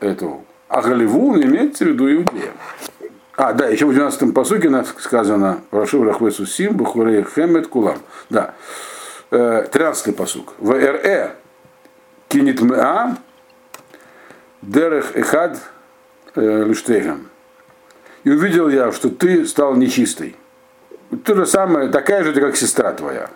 эту 0.00 0.44
Агаливу, 0.68 1.40
имеется 1.40 1.84
в 1.84 1.88
виду 1.88 2.12
иудея. 2.12 2.50
А, 3.36 3.52
да, 3.52 3.68
еще 3.68 3.86
в 3.86 3.90
12-м 3.90 4.32
посуке 4.32 4.70
сказано 4.98 5.60
Прошу 5.70 6.04
Рахвесу 6.04 6.46
Сим, 6.46 6.76
Бухурей 6.76 7.24
Хемет 7.24 7.68
Кулам. 7.68 7.98
Да. 8.30 8.54
13-й 9.30 10.12
посук. 10.12 10.54
В 10.58 10.72
РЭ 10.72 11.32
кинет 12.28 12.60
меа 12.60 13.16
дерех 14.62 15.16
эхад 15.16 15.58
лиштейгам. 16.34 17.28
И 18.24 18.30
увидел 18.30 18.68
я, 18.68 18.90
что 18.92 19.10
ты 19.10 19.46
стал 19.46 19.76
нечистой. 19.76 20.36
Ты 21.24 21.34
же 21.34 21.46
самая, 21.46 21.90
такая 21.90 22.24
же, 22.24 22.32
как 22.32 22.56
сестра 22.56 22.92
твоя. 22.92 23.30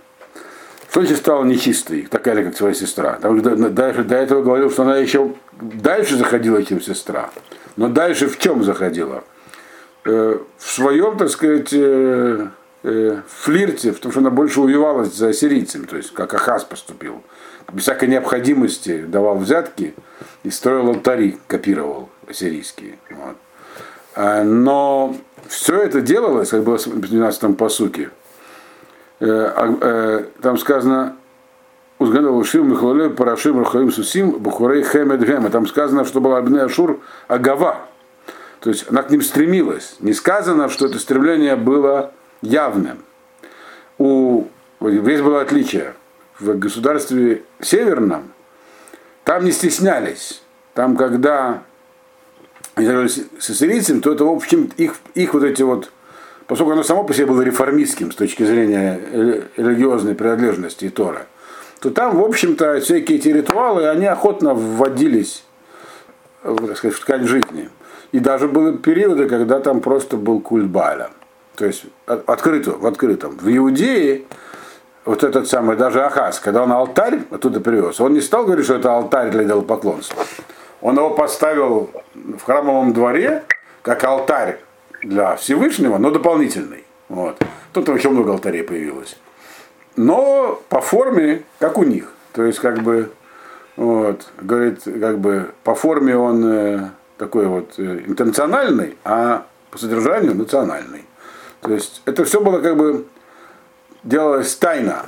Что 0.90 1.00
значит 1.00 1.18
стала 1.18 1.44
нечистой, 1.44 2.06
такая 2.10 2.34
же, 2.36 2.44
как 2.44 2.54
твоя 2.54 2.74
сестра? 2.74 3.18
Там, 3.20 3.40
дальше, 3.74 4.04
до 4.04 4.16
этого 4.16 4.42
говорил, 4.42 4.70
что 4.70 4.82
она 4.82 4.96
еще 4.96 5.34
дальше 5.52 6.16
заходила, 6.16 6.62
чем 6.64 6.80
сестра. 6.80 7.30
Но 7.76 7.88
дальше 7.88 8.26
в 8.26 8.38
чем 8.38 8.64
заходила? 8.64 9.22
Э, 10.04 10.38
в 10.56 10.70
своем, 10.70 11.18
так 11.18 11.28
сказать, 11.28 11.68
э, 12.88 13.18
э, 13.18 13.22
флирте, 13.28 13.92
в 13.92 13.98
том, 13.98 14.10
что 14.10 14.20
она 14.20 14.30
больше 14.30 14.60
увивалась 14.60 15.14
за 15.14 15.32
сирийцами, 15.32 15.86
то 15.86 15.96
есть 15.96 16.12
как 16.12 16.34
Ахаз 16.34 16.64
поступил. 16.64 17.22
Без 17.72 17.82
всякой 17.82 18.08
необходимости 18.08 19.02
давал 19.02 19.38
взятки 19.38 19.94
и 20.42 20.50
строил 20.50 20.88
алтари, 20.88 21.38
копировал 21.46 22.08
сирийские. 22.32 22.98
Вот. 23.10 23.36
А, 24.14 24.42
но 24.42 25.16
все 25.46 25.80
это 25.80 26.00
делалось, 26.00 26.50
как 26.50 26.62
было 26.64 26.78
в 26.78 26.86
12-м 26.86 27.54
посуке. 27.54 28.10
А, 29.20 30.24
там 30.40 30.56
сказано, 30.58 31.16
Узгадал 31.98 32.36
Ушим, 32.36 32.70
Михлале, 32.70 33.10
Парашим, 33.10 33.58
Рахаим, 33.58 33.90
Сусим, 33.90 34.30
Бухурей, 34.30 34.84
Хемед, 34.84 35.20
Гема. 35.24 35.50
Там 35.50 35.66
сказано, 35.66 36.04
что 36.04 36.20
была 36.20 36.38
Абне 36.38 36.62
Ашур 36.62 37.00
Агава, 37.26 37.88
то 38.60 38.70
есть 38.70 38.86
она 38.88 39.02
к 39.02 39.10
ним 39.10 39.22
стремилась. 39.22 39.96
Не 40.00 40.12
сказано, 40.12 40.68
что 40.68 40.86
это 40.86 40.98
стремление 40.98 41.56
было 41.56 42.12
явным. 42.42 42.98
У, 43.98 44.44
здесь 44.80 45.20
было 45.20 45.40
отличие. 45.40 45.94
В 46.38 46.56
государстве 46.56 47.42
северном 47.60 48.32
там 49.24 49.44
не 49.44 49.52
стеснялись. 49.52 50.42
Там, 50.74 50.96
когда 50.96 51.62
с 52.76 53.50
ассирийцами, 53.50 54.00
то 54.00 54.12
это, 54.12 54.24
в 54.24 54.30
общем, 54.30 54.70
их, 54.76 54.94
их 55.14 55.34
вот 55.34 55.42
эти 55.42 55.62
вот, 55.62 55.90
поскольку 56.46 56.72
оно 56.72 56.84
само 56.84 57.02
по 57.02 57.12
себе 57.12 57.26
было 57.26 57.42
реформистским 57.42 58.12
с 58.12 58.14
точки 58.14 58.44
зрения 58.44 59.00
религиозной 59.56 60.14
принадлежности 60.14 60.84
и 60.84 60.88
Тора, 60.90 61.26
то 61.80 61.90
там, 61.90 62.16
в 62.16 62.24
общем-то, 62.24 62.80
всякие 62.80 63.18
эти 63.18 63.28
ритуалы, 63.28 63.88
они 63.88 64.06
охотно 64.06 64.54
вводились 64.54 65.44
так 66.42 66.76
сказать, 66.76 66.96
в 66.96 67.00
ткань 67.00 67.26
жизни. 67.26 67.68
И 68.12 68.20
даже 68.20 68.48
были 68.48 68.76
периоды, 68.76 69.28
когда 69.28 69.60
там 69.60 69.80
просто 69.80 70.16
был 70.16 70.40
культ 70.40 70.66
Баля. 70.66 71.10
То 71.58 71.66
есть 71.66 71.82
открыто, 72.06 72.70
в 72.78 72.86
открытом. 72.86 73.36
В 73.36 73.48
Иудее 73.54 74.22
вот 75.04 75.24
этот 75.24 75.48
самый, 75.48 75.76
даже 75.76 76.04
Ахаз, 76.04 76.38
когда 76.38 76.62
он 76.62 76.70
алтарь 76.70 77.20
оттуда 77.30 77.60
привез, 77.60 78.00
он 78.00 78.12
не 78.12 78.20
стал 78.20 78.44
говорить, 78.44 78.64
что 78.64 78.76
это 78.76 78.94
алтарь 78.94 79.30
для 79.30 79.42
идолопоклонства. 79.42 80.22
Он 80.80 80.96
его 80.96 81.10
поставил 81.10 81.90
в 82.14 82.44
храмовом 82.44 82.92
дворе, 82.92 83.42
как 83.82 84.04
алтарь 84.04 84.60
для 85.02 85.34
Всевышнего, 85.34 85.98
но 85.98 86.12
дополнительный. 86.12 86.84
Вот. 87.08 87.42
Тут 87.72 87.88
вообще 87.88 88.08
много 88.08 88.32
алтарей 88.32 88.62
появилось. 88.62 89.18
Но 89.96 90.62
по 90.68 90.80
форме, 90.80 91.42
как 91.58 91.76
у 91.76 91.82
них. 91.82 92.12
То 92.34 92.44
есть, 92.44 92.60
как 92.60 92.82
бы, 92.82 93.10
вот, 93.76 94.28
говорит, 94.40 94.82
как 94.84 95.18
бы, 95.18 95.50
по 95.64 95.74
форме 95.74 96.16
он 96.16 96.44
э, 96.46 96.88
такой 97.16 97.46
вот 97.46 97.74
э, 97.78 98.02
интернациональный, 98.06 98.96
а 99.02 99.44
по 99.72 99.78
содержанию 99.78 100.36
национальный. 100.36 101.07
То 101.60 101.72
есть 101.72 102.02
это 102.04 102.24
все 102.24 102.40
было 102.40 102.60
как 102.60 102.76
бы 102.76 103.06
делалось 104.04 104.54
тайно, 104.56 105.06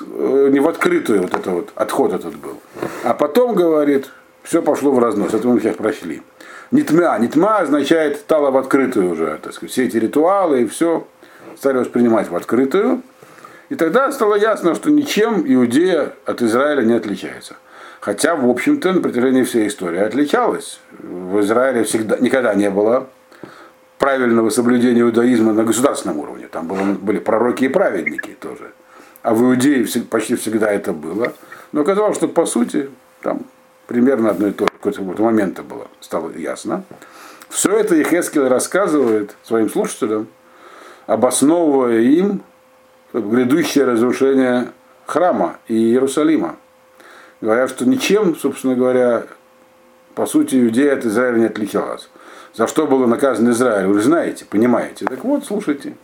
э, 0.00 0.48
не 0.50 0.60
в 0.60 0.68
открытую 0.68 1.22
вот 1.22 1.34
это 1.34 1.50
вот 1.50 1.70
отход 1.74 2.12
этот 2.12 2.36
был. 2.36 2.60
А 3.04 3.14
потом, 3.14 3.54
говорит, 3.54 4.10
все 4.42 4.62
пошло 4.62 4.92
в 4.92 4.98
разнос, 4.98 5.34
это 5.34 5.46
мы 5.46 5.60
сейчас 5.60 5.76
прошли. 5.76 6.22
Нитма, 6.70 7.18
нитма 7.18 7.58
означает 7.58 8.16
стало 8.16 8.50
в 8.50 8.56
открытую 8.56 9.12
уже, 9.12 9.38
так 9.42 9.54
сказать, 9.54 9.72
все 9.72 9.86
эти 9.86 9.96
ритуалы 9.96 10.62
и 10.62 10.66
все 10.66 11.06
стали 11.56 11.78
воспринимать 11.78 12.30
в 12.30 12.36
открытую. 12.36 13.02
И 13.68 13.74
тогда 13.74 14.10
стало 14.12 14.34
ясно, 14.34 14.74
что 14.74 14.90
ничем 14.90 15.42
Иудея 15.46 16.14
от 16.24 16.42
Израиля 16.42 16.82
не 16.82 16.94
отличается. 16.94 17.56
Хотя, 18.00 18.36
в 18.36 18.48
общем-то, 18.48 18.92
на 18.92 19.00
протяжении 19.00 19.42
всей 19.42 19.68
истории 19.68 19.98
отличалась. 19.98 20.80
В 20.98 21.40
Израиле 21.40 21.84
всегда, 21.84 22.16
никогда 22.18 22.54
не 22.54 22.70
было 22.70 23.08
правильного 23.98 24.50
соблюдения 24.50 25.02
иудаизма 25.02 25.52
на 25.52 25.64
государственном 25.64 26.18
уровне. 26.18 26.48
Там 26.48 26.66
было, 26.66 26.82
были 26.94 27.18
пророки 27.18 27.64
и 27.64 27.68
праведники 27.68 28.36
тоже. 28.40 28.72
А 29.22 29.34
в 29.34 29.42
Иудее 29.42 29.86
почти 30.10 30.36
всегда 30.36 30.70
это 30.70 30.92
было. 30.92 31.32
Но 31.72 31.82
оказалось, 31.82 32.16
что 32.16 32.28
по 32.28 32.46
сути 32.46 32.90
там 33.20 33.42
примерно 33.86 34.30
одно 34.30 34.48
и 34.48 34.52
то 34.52 34.64
же 34.64 34.70
какой-то 34.72 35.22
момента 35.22 35.62
было, 35.62 35.88
стало 36.00 36.30
ясно. 36.30 36.84
Все 37.48 37.76
это 37.76 37.94
Ехескел 37.96 38.48
рассказывает 38.48 39.34
своим 39.42 39.70
слушателям, 39.70 40.28
обосновывая 41.06 42.00
им 42.00 42.42
грядущее 43.12 43.84
разрушение 43.84 44.68
храма 45.06 45.56
и 45.66 45.74
Иерусалима 45.74 46.56
говорят, 47.40 47.70
что 47.70 47.86
ничем, 47.86 48.36
собственно 48.36 48.74
говоря, 48.74 49.26
по 50.14 50.26
сути, 50.26 50.56
Иудея 50.56 50.94
от 50.94 51.04
Израиля 51.04 51.38
не 51.38 51.46
отличалась. 51.46 52.10
За 52.58 52.66
что 52.66 52.88
было 52.88 53.06
наказан 53.06 53.48
Израиль, 53.52 53.86
вы 53.86 54.00
знаете, 54.00 54.44
понимаете. 54.44 55.04
Так 55.04 55.22
вот, 55.22 55.44
слушайте. 55.46 55.94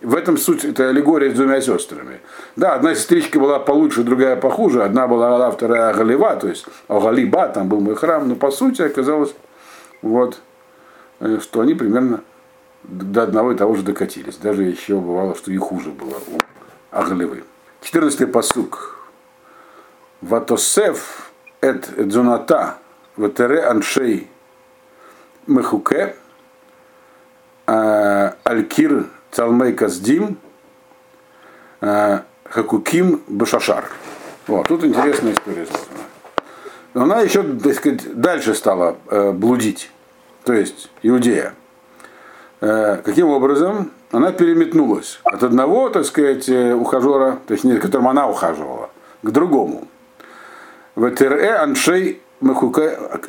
В 0.00 0.16
этом 0.16 0.36
суть, 0.36 0.64
это 0.64 0.88
аллегория 0.88 1.30
с 1.30 1.34
двумя 1.34 1.60
сестрами. 1.60 2.18
Да, 2.56 2.74
одна 2.74 2.96
сестричка 2.96 3.38
была 3.38 3.60
получше, 3.60 4.02
другая 4.02 4.34
похуже. 4.34 4.82
Одна 4.82 5.06
была 5.06 5.28
Алла, 5.28 5.52
вторая 5.52 5.94
Галива, 5.94 6.34
то 6.34 6.48
есть 6.48 6.66
Галиба, 6.88 7.46
там 7.50 7.68
был 7.68 7.78
мой 7.78 7.94
храм. 7.94 8.28
Но 8.28 8.34
по 8.34 8.50
сути 8.50 8.82
оказалось, 8.82 9.32
вот, 10.02 10.40
э, 11.20 11.38
что 11.40 11.60
они 11.60 11.74
примерно 11.74 12.24
до 12.82 13.22
одного 13.22 13.52
и 13.52 13.56
того 13.56 13.76
же 13.76 13.84
докатились. 13.84 14.38
Даже 14.38 14.64
еще 14.64 14.96
бывало, 14.96 15.36
что 15.36 15.52
и 15.52 15.56
хуже 15.56 15.90
было 15.90 16.16
у 16.16 16.40
Агаливы. 16.90 17.44
14-й 17.80 18.26
посук. 18.26 19.06
Ватосев 20.20 21.30
эт 21.60 21.88
дзуната 21.96 22.78
ватере 23.16 23.60
аншей 23.62 24.31
мехуке 25.46 26.14
алькир 27.66 29.06
цалмей 29.30 29.72
каздим 29.72 30.38
хакуким 31.80 33.22
башашар. 33.26 33.84
Вот, 34.46 34.68
тут 34.68 34.84
интересная 34.84 35.32
история. 35.32 35.66
Но 36.94 37.02
она 37.04 37.20
еще, 37.20 37.42
так 37.42 37.74
сказать, 37.74 38.20
дальше 38.20 38.54
стала 38.54 38.96
блудить. 39.32 39.90
То 40.44 40.52
есть 40.52 40.90
Иудея. 41.02 41.54
Каким 42.60 43.28
образом? 43.28 43.90
Она 44.12 44.30
переметнулась 44.30 45.20
от 45.24 45.42
одного, 45.42 45.88
так 45.88 46.04
сказать, 46.04 46.48
ухажера, 46.48 47.38
точнее, 47.46 47.78
которым 47.78 48.08
она 48.08 48.28
ухаживала, 48.28 48.90
к 49.22 49.30
другому. 49.30 49.88
В 50.94 51.10
ТРЭ 51.10 51.56
Аншей 51.56 52.21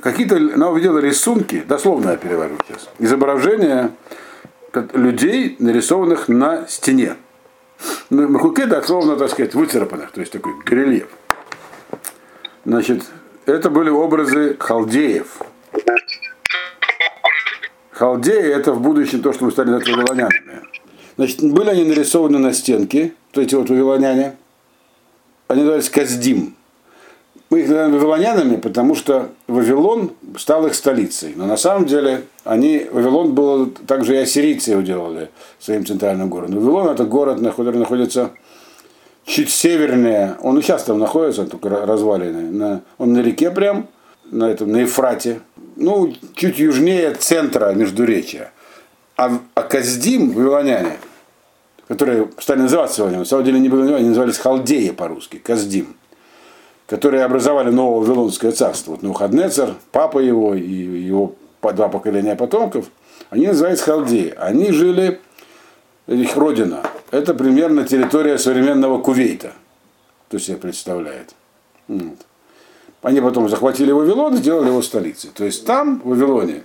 какие-то, 0.01 0.37
она 0.37 0.69
увидела 0.69 0.99
рисунки, 0.99 1.63
дословно 1.67 2.11
я 2.11 2.17
перевожу 2.17 2.55
сейчас, 2.67 2.89
изображения 2.99 3.91
людей, 4.93 5.55
нарисованных 5.59 6.27
на 6.27 6.67
стене. 6.67 7.15
Махуке 8.09 8.65
дословно, 8.65 9.15
так 9.15 9.29
сказать, 9.29 9.53
выцарапанных, 9.53 10.11
то 10.11 10.19
есть 10.21 10.31
такой 10.31 10.53
рельеф. 10.65 11.07
Значит, 12.65 13.03
это 13.45 13.69
были 13.69 13.89
образы 13.89 14.55
халдеев. 14.59 15.41
Халдеи 17.91 18.51
это 18.51 18.73
в 18.73 18.81
будущем 18.81 19.21
то, 19.21 19.33
что 19.33 19.45
мы 19.45 19.51
стали 19.51 19.69
называть 19.69 19.95
вавилонянами. 19.95 20.61
Значит, 21.15 21.43
были 21.43 21.69
они 21.69 21.83
нарисованы 21.83 22.39
на 22.39 22.53
стенке, 22.53 23.13
то 23.31 23.41
эти 23.41 23.53
вот 23.55 23.69
вавилоняне. 23.69 24.35
Они 25.47 25.61
назывались 25.61 25.89
Каздим. 25.89 26.55
Мы 27.53 27.59
их 27.59 27.67
называем 27.67 27.91
вавилонянами, 27.91 28.55
потому 28.55 28.95
что 28.95 29.29
Вавилон 29.45 30.13
стал 30.39 30.65
их 30.65 30.73
столицей. 30.73 31.33
Но 31.35 31.45
на 31.45 31.55
самом 31.55 31.85
деле 31.85 32.23
они, 32.45 32.87
Вавилон 32.91 33.35
был, 33.35 33.67
также 33.67 34.15
и 34.15 34.17
ассирийцы 34.17 34.71
его 34.71 34.81
делали 34.81 35.29
своим 35.59 35.85
центральным 35.85 36.31
городом. 36.31 36.55
Вавилон 36.55 36.89
это 36.89 37.03
город, 37.03 37.39
который 37.55 37.77
находится 37.77 38.31
чуть 39.23 39.51
севернее, 39.51 40.35
он 40.41 40.57
и 40.57 40.63
сейчас 40.63 40.81
там 40.85 40.97
находится, 40.97 41.45
только 41.45 41.69
разваленный. 41.69 42.49
На, 42.49 42.81
он 42.97 43.13
на 43.13 43.19
реке 43.19 43.51
прям, 43.51 43.85
на 44.31 44.49
этом, 44.49 44.71
на 44.71 44.77
Ефрате. 44.77 45.41
Ну, 45.75 46.11
чуть 46.33 46.57
южнее 46.57 47.13
центра 47.13 47.71
Междуречия. 47.73 48.51
А, 49.15 49.29
а 49.53 49.61
Каздим, 49.61 50.31
вавилоняне, 50.31 50.93
которые 51.87 52.29
стали 52.39 52.61
называться 52.61 53.03
вавилоняне, 53.03 53.19
на 53.19 53.25
самом 53.29 53.45
деле 53.45 53.59
не 53.59 53.69
вавилоняне, 53.69 53.97
они 53.97 54.07
назывались 54.07 54.39
халдеи 54.39 54.89
по-русски, 54.89 55.37
Каздим 55.37 55.95
которые 56.87 57.23
образовали 57.23 57.69
новое 57.69 58.05
Вавилонское 58.05 58.51
царство. 58.51 58.91
Вот 58.91 59.03
Нухаднецер, 59.03 59.75
папа 59.91 60.19
его 60.19 60.53
и 60.53 60.61
его 60.61 61.35
два 61.61 61.87
поколения 61.87 62.35
потомков, 62.35 62.85
они 63.29 63.47
называются 63.47 63.85
халдеи. 63.85 64.33
Они 64.37 64.71
жили, 64.71 65.19
их 66.07 66.35
родина, 66.35 66.83
это 67.11 67.33
примерно 67.33 67.85
территория 67.85 68.37
современного 68.37 69.01
Кувейта, 69.01 69.53
то 70.29 70.37
себе 70.39 70.57
представляет. 70.57 71.33
Вот. 71.87 72.17
Они 73.01 73.21
потом 73.21 73.49
захватили 73.49 73.91
Вавилон 73.91 74.35
и 74.35 74.37
сделали 74.37 74.67
его 74.67 74.81
столицей. 74.81 75.29
То 75.33 75.43
есть 75.45 75.65
там, 75.65 76.01
в 76.03 76.09
Вавилоне, 76.09 76.63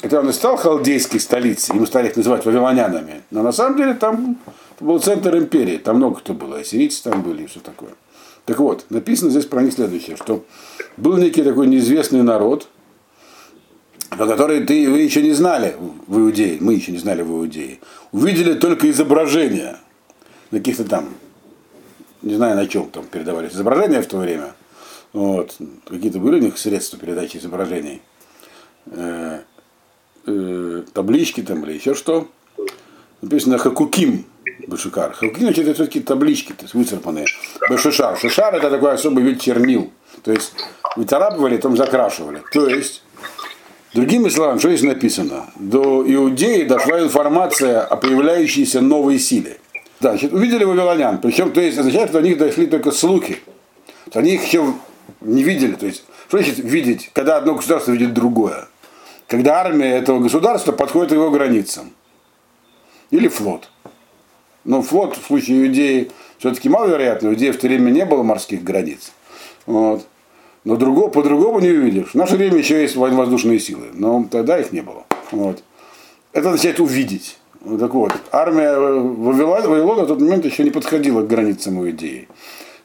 хотя 0.00 0.20
он 0.20 0.28
и 0.28 0.32
стал 0.32 0.56
халдейской 0.56 1.20
столицей, 1.20 1.74
ему 1.74 1.86
стали 1.86 2.08
их 2.08 2.16
называть 2.16 2.44
вавилонянами, 2.44 3.22
но 3.30 3.42
на 3.42 3.52
самом 3.52 3.76
деле 3.76 3.94
там 3.94 4.38
был 4.80 4.98
центр 4.98 5.36
империи, 5.36 5.78
там 5.78 5.96
много 5.96 6.16
кто 6.16 6.34
было, 6.34 6.58
ассирийцы 6.58 7.02
там 7.04 7.22
были 7.22 7.44
и 7.44 7.46
все 7.46 7.60
такое. 7.60 7.90
Так 8.44 8.58
вот, 8.58 8.86
написано 8.90 9.30
здесь 9.30 9.46
про 9.46 9.62
них 9.62 9.72
следующее, 9.72 10.16
что 10.16 10.44
был 10.96 11.16
некий 11.16 11.42
такой 11.42 11.68
неизвестный 11.68 12.22
народ, 12.22 12.68
про 14.10 14.26
который 14.26 14.64
ты, 14.64 14.90
вы 14.90 15.00
еще 15.00 15.22
не 15.22 15.32
знали 15.32 15.76
в 16.06 16.18
Иудее, 16.18 16.58
мы 16.60 16.74
еще 16.74 16.92
не 16.92 16.98
знали 16.98 17.22
в 17.22 17.30
Иудее. 17.30 17.78
Увидели 18.10 18.54
только 18.54 18.90
изображения 18.90 19.78
на 20.50 20.58
каких-то 20.58 20.84
там, 20.84 21.08
не 22.20 22.34
знаю 22.34 22.56
на 22.56 22.66
чем 22.66 22.90
там 22.90 23.04
передавались 23.06 23.52
изображения 23.52 24.02
в 24.02 24.06
то 24.06 24.18
время. 24.18 24.54
Вот. 25.12 25.56
Какие-то 25.86 26.18
были 26.18 26.40
у 26.40 26.42
них 26.42 26.58
средства 26.58 26.98
передачи 26.98 27.36
изображений. 27.36 28.02
Э, 28.86 29.40
э, 30.26 30.82
таблички 30.92 31.42
там 31.42 31.64
или 31.64 31.74
еще 31.74 31.94
что. 31.94 32.28
Написано 33.20 33.58
Хакуким 33.58 34.26
Башикар. 34.66 35.12
Халки, 35.14 35.40
значит, 35.40 35.64
это 35.64 35.74
все-таки 35.74 36.00
таблички, 36.00 36.52
то 36.52 36.62
есть 36.62 36.74
выцарпанные. 36.74 37.26
Башишар. 37.68 38.18
Шишар 38.18 38.54
это 38.54 38.70
такой 38.70 38.92
особый 38.92 39.24
вид 39.24 39.40
чернил. 39.40 39.90
То 40.22 40.32
есть 40.32 40.54
выцарапывали, 40.96 41.56
там 41.56 41.76
закрашивали. 41.76 42.42
То 42.52 42.68
есть, 42.68 43.02
другими 43.94 44.28
словами, 44.28 44.58
что 44.58 44.68
здесь 44.68 44.82
написано? 44.82 45.46
До 45.56 46.04
Иудеи 46.06 46.64
дошла 46.64 47.00
информация 47.00 47.82
о 47.82 47.96
появляющейся 47.96 48.80
новой 48.80 49.18
силе. 49.18 49.58
Значит, 50.00 50.32
увидели 50.32 50.64
вавилонян. 50.64 51.18
Причем, 51.20 51.52
то 51.52 51.60
есть, 51.60 51.78
означает, 51.78 52.10
что 52.10 52.20
до 52.20 52.28
них 52.28 52.38
дошли 52.38 52.66
только 52.66 52.90
слухи. 52.90 53.40
То 54.10 54.18
они 54.18 54.34
их 54.34 54.44
еще 54.44 54.74
не 55.20 55.42
видели. 55.42 55.72
То 55.72 55.86
есть, 55.86 56.04
что 56.28 56.38
значит 56.38 56.58
видеть, 56.58 57.10
когда 57.12 57.36
одно 57.36 57.54
государство 57.54 57.92
видит 57.92 58.12
другое? 58.12 58.68
Когда 59.28 59.60
армия 59.60 59.96
этого 59.96 60.18
государства 60.18 60.72
подходит 60.72 61.10
к 61.10 61.14
его 61.14 61.30
границам. 61.30 61.92
Или 63.10 63.28
флот. 63.28 63.70
Но 64.64 64.82
флот 64.82 65.16
в 65.16 65.26
случае 65.26 65.66
Иудеи 65.66 66.10
все-таки 66.38 66.68
маловероятно. 66.68 67.28
У 67.28 67.32
Иудеи 67.32 67.50
в 67.50 67.58
то 67.58 67.66
время 67.66 67.90
не 67.90 68.04
было 68.04 68.22
морских 68.22 68.62
границ. 68.62 69.12
Вот. 69.66 70.06
Но 70.64 70.76
другого, 70.76 71.08
по-другому 71.08 71.60
не 71.60 71.70
увидишь. 71.70 72.10
В 72.10 72.14
наше 72.14 72.36
время 72.36 72.58
еще 72.58 72.80
есть 72.80 72.94
воздушные 72.94 73.58
силы, 73.58 73.86
но 73.92 74.24
тогда 74.30 74.58
их 74.60 74.72
не 74.72 74.80
было. 74.80 75.04
Вот. 75.32 75.62
Это 76.32 76.48
означает 76.48 76.78
увидеть. 76.78 77.38
Вот 77.60 77.78
так 77.78 77.94
вот, 77.94 78.12
армия 78.32 78.76
Вавилона, 78.76 79.68
Вавилона 79.68 80.02
в 80.02 80.08
тот 80.08 80.20
момент 80.20 80.44
еще 80.44 80.64
не 80.64 80.70
подходила 80.70 81.22
к 81.22 81.28
границам 81.28 81.78
Иудеи. 81.80 82.28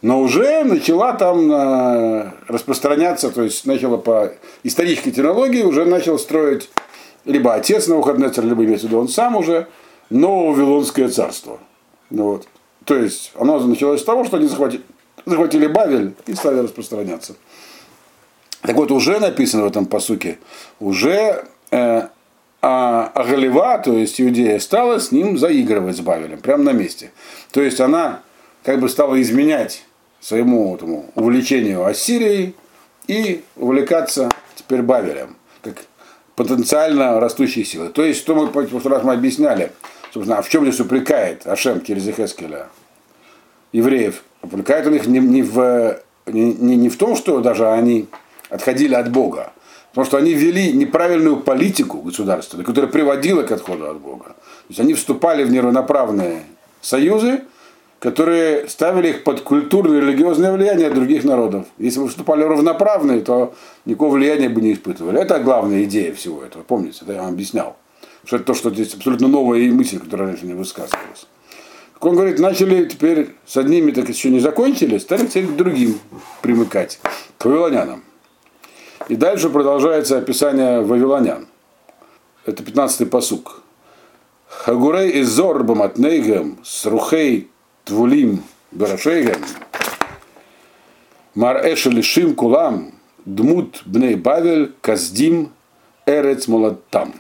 Но 0.04 0.22
уже 0.22 0.63
начала 0.63 1.13
там 1.13 1.52
э, 1.52 2.32
распространяться, 2.48 3.32
то 3.32 3.42
есть 3.42 3.66
начала 3.66 3.98
по 3.98 4.34
исторической 4.63 5.10
технологии, 5.10 5.63
уже 5.63 5.86
начал 5.86 6.20
строить 6.20 6.70
либо 7.26 7.56
отец 7.56 7.88
Навуходнецер, 7.88 8.46
либо 8.46 8.63
имеется 8.63 8.86
в 8.86 8.90
виду 8.90 9.00
он 9.00 9.08
сам 9.08 9.36
уже, 9.36 9.68
новое 10.12 10.52
Вавилонское 10.52 11.10
царство. 11.10 11.60
Ну 12.10 12.24
вот. 12.24 12.48
То 12.86 12.96
есть 12.96 13.32
оно 13.36 13.60
началось 13.60 14.02
с 14.02 14.06
того, 14.06 14.24
что 14.24 14.38
они 14.38 14.48
захватили, 14.48 14.84
захватили 15.26 15.67
Бавель 15.67 16.13
и 16.26 16.34
стали 16.34 16.60
распространяться. 16.60 17.36
Так 18.62 18.76
вот, 18.76 18.91
уже 18.91 19.20
написано 19.20 19.63
в 19.63 19.67
этом 19.67 19.86
посуке, 19.86 20.39
уже 20.80 21.46
э, 21.72 22.08
а 22.62 23.12
Агалева, 23.13 23.78
то 23.78 23.93
есть 23.93 24.20
Иудея, 24.20 24.60
стала 24.60 25.00
с 25.00 25.12
ним 25.12 25.38
заигрывать 25.38 25.98
с 25.98 26.02
Бавелем, 26.02 26.39
прямо 26.39 26.63
на 26.63 26.72
месте. 26.72 27.12
То 27.52 27.62
есть 27.62 27.80
она 27.80 28.22
как 28.63 28.80
бы 28.80 28.89
стала 28.89 29.22
изменять 29.22 29.86
своему 30.20 30.76
этому 30.76 31.06
увлечению 31.15 31.86
Ассирией 31.86 32.56
и 33.08 33.43
увлекаться 33.56 34.30
теперь 34.56 34.82
Бавелем, 34.82 35.36
как 35.62 35.86
потенциально 36.36 37.20
растущей 37.20 37.63
силой. 37.63 37.89
То 37.89 38.04
есть, 38.04 38.20
что 38.20 38.36
мы 38.36 38.48
в 38.48 38.52
прошлый 38.52 38.93
раз 38.93 39.04
мы 39.04 39.13
объясняли, 39.13 39.72
а 40.27 40.41
в 40.41 40.49
чем 40.49 40.63
здесь 40.63 40.80
упрекает 40.80 41.45
Ашем 41.47 41.82
через 41.82 42.08
Ихескеля 42.08 42.67
евреев? 43.71 44.23
Упрекает 44.41 44.88
он 44.88 44.95
их 44.95 45.08
не, 45.08 45.19
не, 45.19 45.43
в, 45.43 45.99
не, 46.25 46.53
не 46.53 46.89
в 46.89 46.97
том, 46.97 47.15
что 47.15 47.39
даже 47.41 47.67
они 47.69 48.08
отходили 48.49 48.93
от 48.93 49.12
Бога, 49.12 49.51
потому 49.89 50.06
что 50.06 50.17
они 50.17 50.34
вели 50.34 50.71
неправильную 50.73 51.38
политику 51.38 51.97
государства, 51.99 52.62
которая 52.63 52.89
приводила 52.89 53.43
к 53.43 53.51
отходу 53.51 53.89
от 53.89 53.99
Бога. 53.99 54.25
То 54.25 54.69
есть 54.69 54.80
они 54.80 54.93
вступали 54.93 55.43
в 55.43 55.51
неравноправные 55.51 56.43
союзы, 56.82 57.41
которые 57.99 58.67
ставили 58.69 59.10
их 59.10 59.23
под 59.23 59.41
культурное 59.41 59.97
и 59.97 60.01
религиозное 60.01 60.51
влияние 60.51 60.91
других 60.91 61.23
народов. 61.23 61.65
Если 61.80 61.99
бы 61.99 62.08
вступали 62.08 62.43
равноправные, 62.43 63.21
то 63.21 63.56
никакого 63.86 64.15
влияния 64.15 64.49
бы 64.49 64.62
не 64.62 64.73
испытывали. 64.73 65.19
Это 65.19 65.39
главная 65.39 65.84
идея 65.84 66.13
всего 66.13 66.43
этого. 66.43 66.62
Помните, 66.62 67.03
да, 67.06 67.13
я 67.13 67.21
вам 67.23 67.34
объяснял 67.34 67.75
что 68.28 68.36
это 68.36 68.46
то, 68.46 68.54
что 68.54 68.70
здесь 68.72 68.94
абсолютно 68.94 69.30
новая 69.30 69.72
мысль, 69.72 70.00
которая 70.00 70.28
раньше 70.28 70.46
не 70.46 70.54
высказывалась. 70.54 71.28
Так 71.94 72.06
он 72.06 72.16
говорит, 72.16 72.40
начали 72.40 72.84
теперь 72.86 73.30
с 73.46 73.56
одними 73.56 73.92
так 73.92 74.10
еще 74.10 74.30
не 74.30 74.42
закончили, 74.42 74.98
стали 74.98 75.26
теперь 75.26 75.48
к 75.48 75.56
другим 75.56 75.98
примыкать, 76.42 77.00
к 77.38 77.46
вавилонянам. 77.46 78.04
И 79.08 79.16
дальше 79.16 79.50
продолжается 79.50 80.18
описание 80.18 80.82
вавилонян. 80.82 81.48
Это 82.46 82.63
15-й 82.63 83.06
посук. 83.06 83.63
Хагурей 84.50 85.10
и 85.12 85.24
Зор 85.24 85.63
Баматнейгем 85.63 86.60
с 86.63 86.86
Рухей 86.86 87.50
Твулим 87.86 88.44
Барашейгем 88.72 89.42
Мар 91.34 91.63
Кулам 92.36 92.94
Дмут 93.26 93.84
Бней 93.86 94.16
Бавель 94.16 94.74
Каздим 94.82 95.52
Эрец 96.06 96.48
Молаттам. 96.48 97.13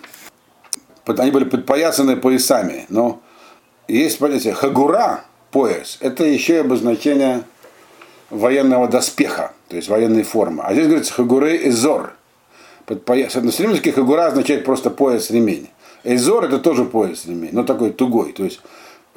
Они 1.07 1.31
были 1.31 1.45
подпоясаны 1.45 2.17
поясами, 2.17 2.85
но 2.89 3.21
есть 3.87 4.19
понятие 4.19 4.53
хагура, 4.53 5.23
пояс, 5.51 5.97
это 6.01 6.25
еще 6.25 6.55
и 6.55 6.59
обозначение 6.59 7.43
военного 8.29 8.87
доспеха, 8.87 9.53
то 9.69 9.75
есть 9.75 9.87
военной 9.87 10.23
формы. 10.23 10.63
А 10.63 10.73
здесь 10.73 10.87
говорится 10.87 11.13
хагурей 11.13 11.57
и 11.57 11.69
зор. 11.69 12.13
Подпояс. 12.85 13.35
На 13.35 13.47
языке 13.47 13.91
хагура 13.91 14.27
означает 14.27 14.65
просто 14.65 14.89
пояс 14.89 15.29
ремень. 15.29 15.69
Эйзор 16.03 16.45
это 16.45 16.59
тоже 16.59 16.85
пояс 16.85 17.25
ремень, 17.25 17.49
но 17.51 17.63
такой 17.63 17.91
тугой. 17.91 18.31
То 18.31 18.45
есть 18.45 18.61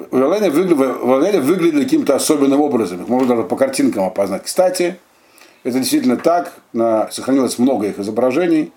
вавилоняне 0.09 0.49
выглядели, 0.49 1.39
выглядели 1.39 1.83
каким-то 1.83 2.15
особенным 2.15 2.59
образом. 2.59 3.01
Их 3.01 3.07
можно 3.07 3.29
даже 3.29 3.43
по 3.43 3.55
картинкам 3.55 4.05
опознать. 4.05 4.43
Кстати, 4.43 4.97
это 5.63 5.79
действительно 5.79 6.17
так. 6.17 6.53
На, 6.73 7.09
сохранилось 7.11 7.59
много 7.59 7.87
их 7.87 7.99
изображений. 7.99 8.71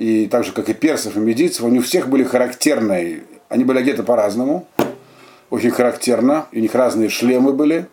И 0.00 0.28
так 0.28 0.44
же, 0.44 0.52
как 0.52 0.70
и 0.70 0.72
персов, 0.72 1.14
и 1.18 1.20
медийцев, 1.20 1.62
у 1.62 1.80
всех 1.82 2.08
были 2.08 2.24
характерные. 2.24 3.24
Они 3.50 3.64
были 3.64 3.80
одеты 3.80 4.02
по-разному. 4.02 4.66
Очень 5.50 5.72
характерно. 5.72 6.46
У 6.52 6.58
них 6.58 6.74
разные 6.74 7.10
шлемы 7.10 7.52
были. 7.52 7.86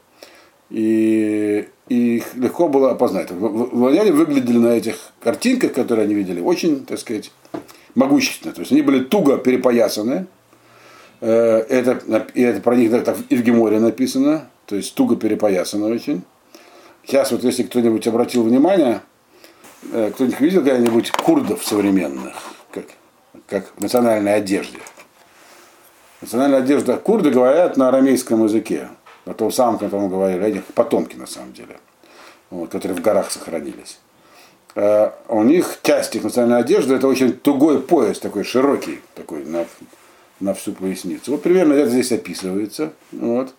И, 0.69 1.67
и 1.89 2.15
их 2.15 2.33
легко 2.35 2.69
было 2.69 2.91
опознать. 2.91 3.29
Вавилоняне 3.31 4.13
выглядели 4.13 4.57
на 4.57 4.77
этих 4.77 4.95
картинках, 5.19 5.73
которые 5.73 6.05
они 6.05 6.13
видели, 6.13 6.39
очень, 6.39 6.85
так 6.85 6.97
сказать, 6.97 7.29
могущественно. 7.93 8.53
То 8.53 8.61
есть 8.61 8.71
они 8.71 8.83
были 8.83 9.03
туго 9.03 9.37
перепоясаны. 9.37 10.27
Э, 11.19 11.57
это, 11.57 12.25
и 12.33 12.41
это 12.41 12.61
про 12.61 12.77
них 12.77 13.03
так 13.03 13.17
и 13.27 13.35
в 13.35 13.43
Геморе 13.43 13.81
написано. 13.81 14.47
То 14.65 14.77
есть 14.77 14.95
туго 14.95 15.17
перепоясаны 15.17 15.87
очень. 15.93 16.21
Сейчас 17.05 17.33
вот 17.33 17.43
если 17.43 17.63
кто-нибудь 17.63 18.07
обратил 18.07 18.43
внимание, 18.43 19.01
кто-нибудь 19.89 20.39
видел 20.39 20.63
когда-нибудь 20.63 21.11
курдов 21.11 21.65
современных, 21.65 22.35
как, 22.71 22.85
как 23.47 23.71
в 23.75 23.81
национальной 23.81 24.35
одежде. 24.35 24.79
Национальная 26.21 26.59
одежда 26.59 26.97
курды 26.97 27.29
говорят 27.29 27.77
на 27.77 27.89
арамейском 27.89 28.43
языке, 28.43 28.89
на 29.25 29.33
том 29.33 29.51
самом, 29.51 29.77
котором 29.77 30.09
говорили, 30.09 30.45
этих 30.45 30.65
потомки 30.65 31.15
на 31.15 31.27
самом 31.27 31.53
деле, 31.53 31.77
вот, 32.49 32.71
которые 32.71 32.97
в 32.97 33.01
горах 33.01 33.31
сохранились. 33.31 33.99
Э, 34.75 35.11
у 35.27 35.43
них 35.43 35.79
часть 35.83 36.15
их 36.15 36.23
национальной 36.23 36.59
одежды 36.59 36.95
это 36.95 37.07
очень 37.07 37.33
тугой 37.33 37.81
пояс, 37.81 38.19
такой 38.19 38.43
широкий, 38.43 39.01
такой 39.15 39.43
на, 39.43 39.65
на 40.39 40.53
всю 40.53 40.73
поясницу. 40.73 41.31
Вот 41.31 41.43
примерно 41.43 41.73
это 41.73 41.89
здесь 41.89 42.11
описывается. 42.11 42.93
Вот. 43.11 43.53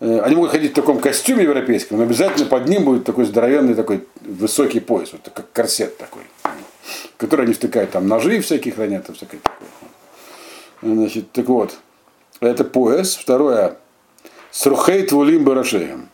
Э, 0.00 0.20
они 0.20 0.36
могут 0.36 0.50
ходить 0.50 0.72
в 0.72 0.74
таком 0.74 0.98
костюме 0.98 1.44
европейском, 1.44 1.98
но 1.98 2.04
обязательно 2.04 2.46
под 2.46 2.68
ним 2.68 2.84
будет 2.84 3.04
такой 3.04 3.24
здоровенный 3.24 3.74
такой 3.74 4.06
высокий 4.20 4.80
пояс, 4.80 5.12
вот 5.12 5.30
как 5.32 5.50
корсет 5.52 5.96
такой, 5.96 6.22
в 6.42 7.16
который 7.16 7.46
они 7.46 7.54
втыкают 7.54 7.90
там 7.90 8.08
ножи 8.08 8.40
всякие 8.40 8.74
хранят, 8.74 9.06
там 9.06 9.16
всякое 9.16 9.40
такое. 9.40 9.68
Значит, 10.82 11.32
так 11.32 11.46
вот, 11.48 11.76
это 12.40 12.64
пояс. 12.64 13.16
Второе, 13.16 13.76
срухейт 14.50 15.12
вулим 15.12 15.44
барашеем. 15.44 16.08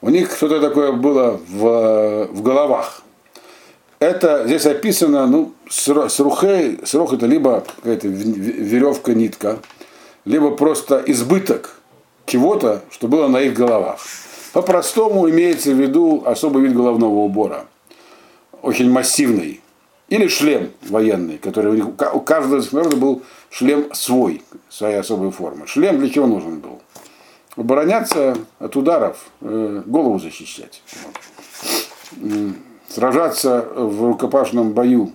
У 0.00 0.10
них 0.10 0.34
что-то 0.36 0.60
такое 0.60 0.92
было 0.92 1.40
в, 1.48 2.26
в 2.30 2.42
головах 2.42 3.02
это 4.02 4.42
здесь 4.46 4.66
описано, 4.66 5.28
ну, 5.28 5.52
срухей, 5.70 6.80
срох 6.84 7.12
это 7.12 7.26
либо 7.26 7.64
какая-то 7.76 8.08
веревка, 8.08 9.14
нитка, 9.14 9.60
либо 10.24 10.50
просто 10.50 11.02
избыток 11.06 11.76
чего-то, 12.32 12.82
что 12.90 13.08
было 13.08 13.28
на 13.28 13.40
их 13.42 13.54
головах. 13.54 14.00
По-простому 14.52 15.28
имеется 15.28 15.72
в 15.72 15.80
виду 15.80 16.22
особый 16.24 16.62
вид 16.62 16.74
головного 16.74 17.18
убора, 17.18 17.66
очень 18.62 18.90
массивный. 18.90 19.60
Или 20.08 20.28
шлем 20.28 20.70
военный, 20.82 21.38
который 21.38 21.72
у, 21.72 21.74
них, 21.74 21.86
у 21.88 22.20
каждого 22.20 22.60
из 22.60 22.72
народа 22.72 22.96
был 22.96 23.22
шлем 23.50 23.92
свой, 23.94 24.42
своей 24.68 24.96
особой 24.96 25.30
формы. 25.30 25.66
Шлем 25.66 25.98
для 25.98 26.10
чего 26.10 26.26
нужен 26.26 26.60
был? 26.60 26.80
Обороняться 27.56 28.36
от 28.58 28.76
ударов, 28.76 29.26
э, 29.40 29.82
голову 29.86 30.18
защищать 30.18 30.82
сражаться 32.92 33.66
в 33.74 34.06
рукопашном 34.06 34.72
бою 34.72 35.12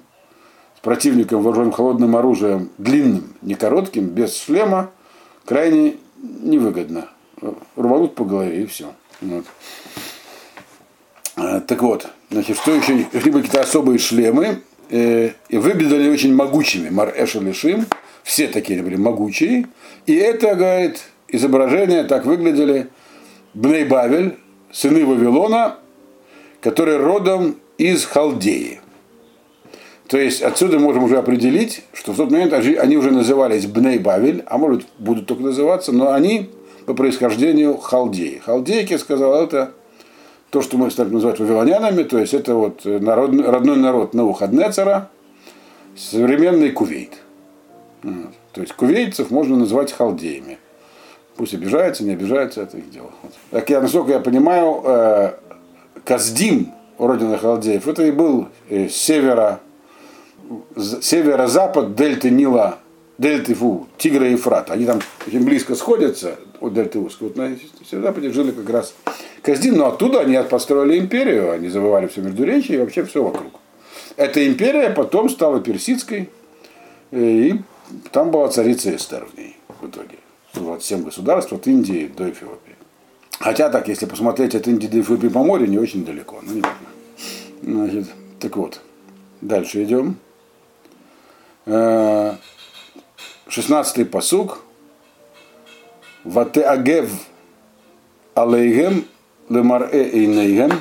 с 0.75 0.79
противником 0.79 1.41
вооруженным 1.41 1.71
холодным 1.71 2.15
оружием 2.15 2.69
длинным, 2.77 3.35
не 3.41 3.55
коротким, 3.55 4.07
без 4.07 4.35
шлема, 4.35 4.89
крайне 5.45 5.97
невыгодно. 6.21 7.09
Рванут 7.75 8.15
по 8.15 8.25
голове 8.25 8.63
и 8.63 8.65
все. 8.65 8.93
Вот. 9.21 9.45
А, 11.35 11.59
так 11.61 11.81
вот, 11.83 12.07
значит, 12.31 12.57
что 12.57 12.73
еще? 12.73 13.05
Либо 13.13 13.39
какие-то 13.39 13.61
особые 13.61 13.99
шлемы, 13.99 14.61
э, 14.89 15.31
и 15.49 15.57
выглядели 15.57 16.09
очень 16.09 16.33
могучими. 16.35 16.89
Мар 16.89 17.13
Шим, 17.27 17.85
все 18.23 18.47
такие 18.47 18.81
были 18.81 18.95
могучие. 18.95 19.67
И 20.05 20.15
это, 20.15 20.55
говорит, 20.55 21.01
изображение 21.27 22.03
так 22.03 22.25
выглядели 22.25 22.89
Бней 23.53 23.85
Бавель, 23.85 24.37
сыны 24.71 25.05
Вавилона, 25.05 25.77
которые 26.61 26.97
родом 26.97 27.57
из 27.77 28.05
Халдеи. 28.05 28.81
То 30.07 30.17
есть 30.17 30.41
отсюда 30.41 30.79
можем 30.79 31.03
уже 31.03 31.17
определить, 31.17 31.83
что 31.93 32.13
в 32.13 32.17
тот 32.17 32.31
момент 32.31 32.53
они 32.53 32.97
уже 32.97 33.11
назывались 33.11 33.65
Бней 33.65 33.99
Бавель, 33.99 34.43
а 34.45 34.57
может 34.57 34.85
будут 34.99 35.27
только 35.27 35.43
называться, 35.43 35.91
но 35.91 36.13
они 36.13 36.49
по 36.85 36.93
происхождению 36.93 37.77
халдеи. 37.77 38.41
Халдейки, 38.43 38.95
сказал, 38.95 39.43
это 39.43 39.71
то, 40.49 40.61
что 40.61 40.77
мы 40.77 40.89
стали 40.91 41.09
называть 41.09 41.39
вавилонянами, 41.39 42.03
то 42.03 42.17
есть 42.17 42.33
это 42.33 42.55
вот 42.55 42.85
народ, 42.85 43.31
родной 43.45 43.75
народ 43.75 44.13
Навуходнецера, 44.13 45.09
современный 45.97 46.71
Кувейт. 46.71 47.11
То 48.01 48.61
есть 48.61 48.73
кувейцев 48.73 49.29
можно 49.29 49.57
назвать 49.57 49.91
халдеями. 49.91 50.57
Пусть 51.35 51.53
обижаются, 51.53 52.03
не 52.03 52.13
обижаются, 52.13 52.61
это 52.61 52.77
их 52.77 52.89
дело. 52.89 53.11
Так 53.51 53.69
я, 53.69 53.81
насколько 53.81 54.11
я 54.11 54.19
понимаю, 54.19 54.81
э, 54.85 55.33
Каздим, 56.03 56.73
родина 56.97 57.37
халдеев, 57.37 57.87
это 57.87 58.03
и 58.03 58.11
был 58.11 58.47
э, 58.69 58.87
севера, 58.87 59.59
северо-запад 61.01 61.95
дельты 61.95 62.29
Нила, 62.29 62.79
дельты 63.17 63.53
Фу, 63.55 63.87
Тигра 63.97 64.27
и 64.27 64.33
Ефрат. 64.33 64.71
Они 64.71 64.85
там 64.85 64.99
очень 65.25 65.43
близко 65.43 65.75
сходятся 65.75 66.35
от 66.59 66.73
дельты 66.73 66.99
Узкой. 66.99 67.25
Вот 67.29 67.37
на 67.37 67.55
северо-западе 67.89 68.31
жили 68.31 68.51
как 68.51 68.69
раз 68.69 68.93
Каздин, 69.41 69.77
но 69.77 69.87
оттуда 69.87 70.21
они 70.21 70.37
построили 70.49 70.97
империю, 70.97 71.51
они 71.51 71.69
завоевали 71.69 72.07
все 72.07 72.21
Междуречье 72.21 72.75
и 72.75 72.79
вообще 72.79 73.03
все 73.03 73.23
вокруг. 73.23 73.53
Эта 74.15 74.45
империя 74.47 74.89
потом 74.89 75.29
стала 75.29 75.59
персидской, 75.59 76.29
э, 77.11 77.21
и 77.21 77.61
там 78.11 78.31
была 78.31 78.49
царица 78.49 78.95
Эстер 78.95 79.25
в 79.25 79.37
ней 79.37 79.55
в 79.79 79.87
итоге. 79.87 80.17
27 80.53 81.03
государств 81.03 81.53
от 81.53 81.67
Индии 81.67 82.11
до 82.15 82.29
Эфиопии. 82.29 82.75
Хотя 83.39 83.69
так, 83.69 83.87
если 83.87 84.05
посмотреть 84.05 84.55
от 84.55 84.67
Индии 84.67 84.87
до 84.87 84.99
Эфиопии 84.99 85.27
по 85.27 85.43
морю, 85.43 85.67
не 85.67 85.77
очень 85.77 86.03
далеко. 86.03 86.39
Ну, 86.41 86.53
не 86.53 86.61
важно. 86.61 86.87
Значит, 87.61 88.07
так 88.39 88.57
вот, 88.57 88.81
дальше 89.41 89.83
идем. 89.83 90.17
16-й 91.67 94.05
посук. 94.05 94.59
Вате 96.23 96.63
агев 96.63 97.11
алейгем 98.35 99.05
лемарэ 99.49 99.89
эйнейгем. 99.91 100.71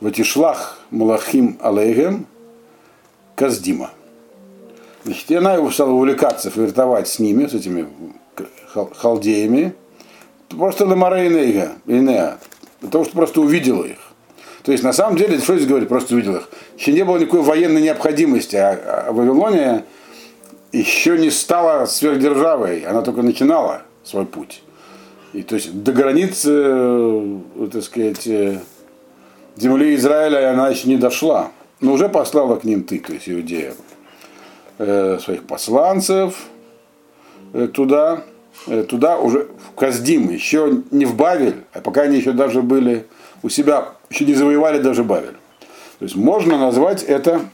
Ватишлах 0.00 0.78
малахим 0.90 1.58
алейгем 1.60 2.26
каздима. 3.34 3.90
Значит, 5.04 5.30
и 5.30 5.34
она 5.34 5.54
его 5.54 5.70
стала 5.70 5.90
увлекаться, 5.90 6.50
флиртовать 6.50 7.08
с 7.08 7.18
ними, 7.18 7.46
с 7.46 7.54
этими 7.54 7.86
халдеями. 8.96 9.74
Просто 10.48 10.86
лемарэ 10.86 11.28
эйнейга, 11.28 11.72
для 11.84 12.38
того, 12.90 13.04
что 13.04 13.14
просто 13.14 13.42
увидела 13.42 13.84
их. 13.84 13.98
То 14.62 14.72
есть 14.72 14.84
на 14.84 14.92
самом 14.92 15.16
деле, 15.16 15.38
что 15.38 15.56
здесь 15.56 15.68
говорит, 15.68 15.88
просто 15.88 16.14
увидел 16.14 16.36
их. 16.36 16.48
Еще 16.78 16.92
не 16.92 17.04
было 17.04 17.18
никакой 17.18 17.42
военной 17.42 17.80
необходимости, 17.80 18.56
а, 18.56 19.06
а 19.08 19.12
Вавилония 19.12 19.84
еще 20.72 21.18
не 21.18 21.30
стала 21.30 21.86
сверхдержавой, 21.86 22.80
она 22.82 23.02
только 23.02 23.22
начинала 23.22 23.82
свой 24.04 24.26
путь. 24.26 24.62
И 25.32 25.42
то 25.42 25.54
есть 25.54 25.82
до 25.82 25.92
границы, 25.92 26.50
э, 26.52 27.38
так 27.72 27.82
сказать, 27.82 28.26
э, 28.26 28.58
земли 29.56 29.94
Израиля 29.94 30.52
она 30.52 30.68
еще 30.68 30.88
не 30.88 30.96
дошла. 30.96 31.50
Но 31.80 31.92
уже 31.92 32.08
послала 32.08 32.56
к 32.56 32.64
ним 32.64 32.84
ты, 32.84 32.98
то 32.98 33.12
есть 33.12 33.28
Иудея, 33.28 33.74
э, 34.78 35.18
своих 35.22 35.44
посланцев 35.44 36.36
туда, 37.72 38.22
туда 38.88 39.18
уже 39.18 39.48
в 39.66 39.74
Каздим, 39.74 40.30
еще 40.30 40.82
не 40.90 41.04
в 41.04 41.16
Бавель, 41.16 41.64
а 41.72 41.80
пока 41.80 42.02
они 42.02 42.18
еще 42.18 42.32
даже 42.32 42.62
были 42.62 43.06
у 43.42 43.48
себя 43.48 43.94
еще 44.08 44.24
не 44.24 44.34
завоевали 44.34 44.80
даже 44.80 45.04
Бавель. 45.04 45.36
То 45.98 46.04
есть 46.04 46.16
можно 46.16 46.58
назвать 46.58 47.02
это 47.02 47.46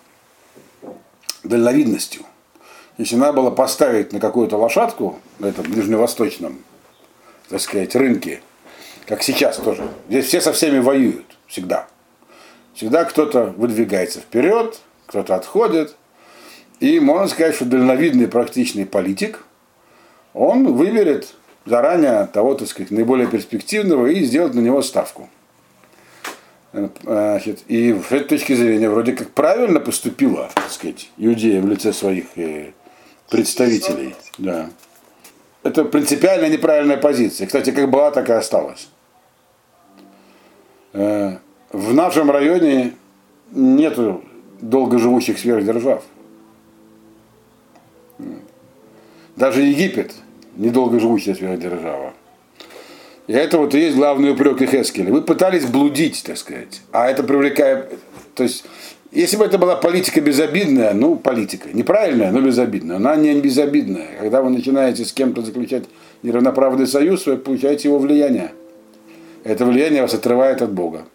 дальновидностью. 1.42 2.22
Если 2.99 3.16
надо 3.16 3.35
было 3.35 3.51
поставить 3.51 4.12
на 4.12 4.20
какую-то 4.20 4.57
лошадку, 4.57 5.18
на 5.38 5.46
этом 5.46 5.70
ближневосточном, 5.70 6.59
так 7.49 7.61
сказать, 7.61 7.94
рынке, 7.94 8.40
как 9.07 9.22
сейчас 9.22 9.57
тоже, 9.59 9.87
здесь 10.09 10.27
все 10.27 10.40
со 10.40 10.53
всеми 10.53 10.79
воюют, 10.79 11.37
всегда. 11.46 11.88
Всегда 12.75 13.05
кто-то 13.05 13.55
выдвигается 13.57 14.20
вперед, 14.20 14.81
кто-то 15.07 15.35
отходит. 15.35 15.96
И 16.81 17.01
можно 17.01 17.29
сказать, 17.29 17.55
что 17.55 17.64
дальновидный 17.64 18.29
практичный 18.29 18.87
политик, 18.87 19.44
он 20.35 20.75
выберет 20.75 21.35
заранее 21.64 22.27
того, 22.27 22.55
так 22.55 22.68
сказать, 22.68 22.90
наиболее 22.90 23.29
перспективного 23.29 24.07
и 24.07 24.22
сделать 24.25 24.55
на 24.55 24.61
него 24.61 24.83
ставку. 24.83 25.29
Значит, 27.03 27.62
и 27.69 27.95
с 27.95 28.12
этой 28.12 28.29
точки 28.29 28.55
зрения 28.55 28.91
вроде 28.91 29.12
как 29.12 29.31
правильно 29.31 29.81
поступила, 29.81 30.51
так 30.55 30.71
сказать, 30.71 31.11
Иудея 31.17 31.62
в 31.62 31.69
лице 31.69 31.93
своих 31.93 32.27
э, 32.37 32.73
представителей. 33.31 34.15
Да. 34.39 34.69
Это 35.62 35.85
принципиально 35.85 36.49
неправильная 36.49 36.97
позиция. 36.97 37.47
Кстати, 37.47 37.71
как 37.71 37.91
была, 37.91 38.11
так 38.11 38.29
и 38.29 38.33
осталась. 38.33 38.89
Э, 40.93 41.39
в 41.73 41.95
нашем 41.95 42.31
районе 42.31 42.95
нету 43.53 44.23
долгоживущих 44.61 45.39
сверхдержав. 45.39 46.05
Даже 49.37 49.62
Египет 49.62 50.15
недолгоживущая 50.57 51.35
сверхдержава. 51.35 52.15
И 53.27 53.33
это 53.33 53.59
вот 53.59 53.75
и 53.75 53.81
есть 53.81 53.97
главный 53.97 54.31
упрек 54.31 54.61
Ихескеля. 54.62 55.12
Вы 55.12 55.23
пытались 55.23 55.67
блудить, 55.67 56.23
так 56.25 56.37
сказать. 56.37 56.81
А 56.93 57.11
это 57.11 57.25
привлекает... 57.25 57.93
То 58.35 58.45
есть, 58.45 58.65
если 59.11 59.37
бы 59.37 59.45
это 59.45 59.59
была 59.59 59.77
политика 59.77 60.21
безобидная, 60.21 60.93
ну, 60.93 61.17
политика, 61.17 61.69
неправильная, 61.73 62.31
но 62.31 62.41
безобидная, 62.41 62.97
она 62.97 63.17
не 63.17 63.35
безобидная. 63.41 64.09
Когда 64.21 64.43
вы 64.43 64.51
начинаете 64.51 65.05
с 65.05 65.12
кем-то 65.12 65.43
заключать 65.43 65.85
неравноправный 66.23 66.87
союз, 66.87 67.27
вы 67.27 67.37
получаете 67.37 67.89
его 67.89 67.99
влияние. 67.99 68.53
Это 69.43 69.65
влияние 69.65 70.03
вас 70.03 70.15
отрывает 70.15 70.62
от 70.62 70.73
Бога. 70.73 71.07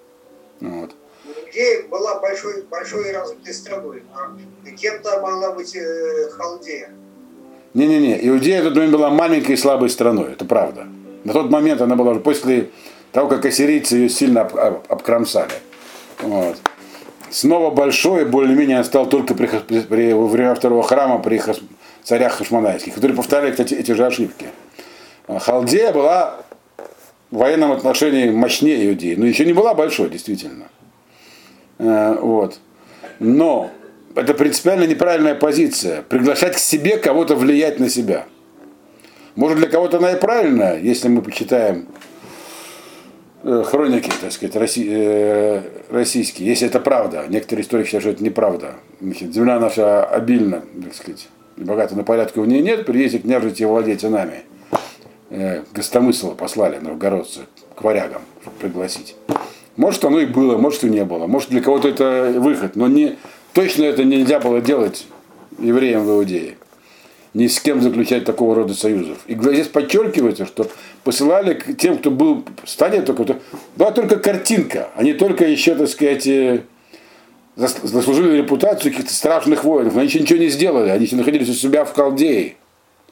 Вот. 0.60 0.92
Иудея 1.26 1.88
была 1.90 2.20
большой, 2.20 2.64
большой 2.64 3.10
и 3.10 3.14
развитой 3.14 3.54
страной, 3.54 4.04
а 4.14 4.70
кем-то 4.72 5.22
могла 5.22 5.54
быть 5.54 5.76
э, 5.76 6.30
Халдея. 6.32 6.92
Не-не-не, 7.74 8.28
Иудея 8.28 8.62
в 8.62 8.66
тот 8.66 8.76
момент 8.76 8.94
была 8.94 9.10
маленькой 9.10 9.54
и 9.54 9.58
слабой 9.58 9.90
страной, 9.90 10.34
это 10.34 10.46
правда. 10.46 10.88
На 11.24 11.34
тот 11.34 11.50
момент 11.50 11.82
она 11.82 11.96
была 11.96 12.12
уже 12.12 12.20
после 12.20 12.70
того, 13.12 13.28
как 13.28 13.46
ассирийцы 13.46 13.96
ее 13.96 14.10
сильно 14.10 14.42
об, 14.42 14.58
об, 14.58 14.84
обкромсали. 14.88 15.54
Вот. 16.22 16.58
Снова 17.30 17.74
большой, 17.74 18.26
более-менее 18.26 18.84
стал 18.84 19.08
только 19.08 19.36
при, 19.36 19.48
при, 19.48 20.14
во 20.14 20.28
время 20.28 20.54
второго 20.54 20.84
храма 20.84 21.20
при 21.20 21.38
хас, 21.38 21.60
царях 22.04 22.34
хашманайских, 22.34 22.94
которые 22.96 23.16
повторяли, 23.16 23.52
кстати, 23.52 23.74
эти 23.74 23.92
же 23.94 24.06
ошибки. 24.06 24.48
А 25.28 25.40
Халдея 25.40 25.94
была 25.94 26.42
в 27.30 27.38
военном 27.38 27.72
отношении 27.72 28.30
мощнее 28.30 28.90
Иудеи, 28.90 29.16
но 29.16 29.26
еще 29.26 29.46
не 29.46 29.54
была 29.54 29.74
большой, 29.74 30.10
действительно. 30.10 30.68
Э, 31.80 32.18
вот. 32.20 32.60
Но 33.20 33.72
это 34.16 34.34
принципиально 34.34 34.84
неправильная 34.84 35.36
позиция. 35.36 36.02
Приглашать 36.02 36.56
к 36.56 36.60
себе 36.60 36.98
кого-то 36.98 37.36
влиять 37.36 37.80
на 37.80 37.90
себя. 37.90 38.26
Может 39.36 39.58
для 39.58 39.70
кого-то 39.70 39.98
она 39.98 40.12
и 40.12 40.20
правильная, 40.20 40.80
если 40.80 41.08
мы 41.08 41.22
почитаем 41.22 41.88
э, 43.44 43.64
хроники, 43.66 44.12
так 44.22 44.32
сказать, 44.32 44.56
россий, 44.56 44.88
э, 44.90 45.62
российские, 45.90 46.50
если 46.50 46.68
это 46.68 46.80
правда. 46.80 47.26
Некоторые 47.30 47.64
историки 47.64 47.88
считают, 47.88 48.04
что 48.04 48.12
это 48.12 48.24
неправда. 48.24 48.76
Значит, 49.00 49.34
земля 49.34 49.60
наша 49.60 50.04
обильна, 50.04 50.64
так 50.84 50.94
сказать, 50.94 51.30
богата, 51.56 51.96
но 51.96 52.04
порядка 52.04 52.42
в 52.42 52.48
ней 52.48 52.62
нет, 52.62 52.86
приедете 52.86 53.20
княжить 53.20 53.62
и 53.62 53.66
владеть 53.66 54.04
нами. 54.04 54.44
Э, 55.30 55.64
гостомысла 55.74 56.32
послали 56.32 56.78
новгородцы 56.80 57.42
к 57.76 57.82
варягам, 57.84 58.22
чтобы 58.42 58.58
пригласить. 58.58 59.16
Может, 59.78 60.04
оно 60.04 60.20
и 60.20 60.26
было, 60.26 60.58
может, 60.58 60.84
и 60.84 60.90
не 60.90 61.06
было. 61.06 61.28
Может, 61.28 61.50
для 61.50 61.62
кого-то 61.62 61.88
это 61.88 62.34
выход, 62.36 62.76
но 62.76 62.88
не, 62.88 63.18
точно 63.54 63.86
это 63.86 64.04
нельзя 64.04 64.42
было 64.42 64.60
делать 64.60 65.08
евреям 65.58 66.04
в 66.04 66.10
Иудее. 66.10 66.56
Ни 67.34 67.48
с 67.48 67.62
кем 67.62 67.82
заключать 67.82 68.26
такого 68.26 68.56
рода 68.56 68.74
союзов. 68.74 69.20
И 69.28 69.36
здесь 69.36 69.68
подчеркивается, 69.68 70.46
что 70.46 70.68
посылали 71.04 71.54
к 71.54 71.78
тем, 71.78 71.98
кто 71.98 72.12
был 72.12 72.44
в 72.64 72.70
стадии 72.70 73.00
только, 73.00 73.24
то, 73.24 73.40
была 73.78 73.92
только 73.92 74.18
картинка, 74.18 74.90
они 74.96 75.14
только 75.14 75.48
еще, 75.48 75.76
так 75.76 75.88
сказать, 75.88 76.28
э, 76.28 76.62
заслужили 77.56 78.38
репутацию 78.38 78.92
каких-то 78.92 79.14
страшных 79.14 79.64
воинов. 79.64 79.96
Они 79.96 80.08
еще 80.08 80.20
ничего 80.20 80.40
не 80.40 80.50
сделали, 80.50 80.90
они 80.90 81.06
еще 81.06 81.16
находились 81.16 81.50
у 81.50 81.54
себя 81.54 81.86
в 81.86 81.94
Халдее. 81.94 82.56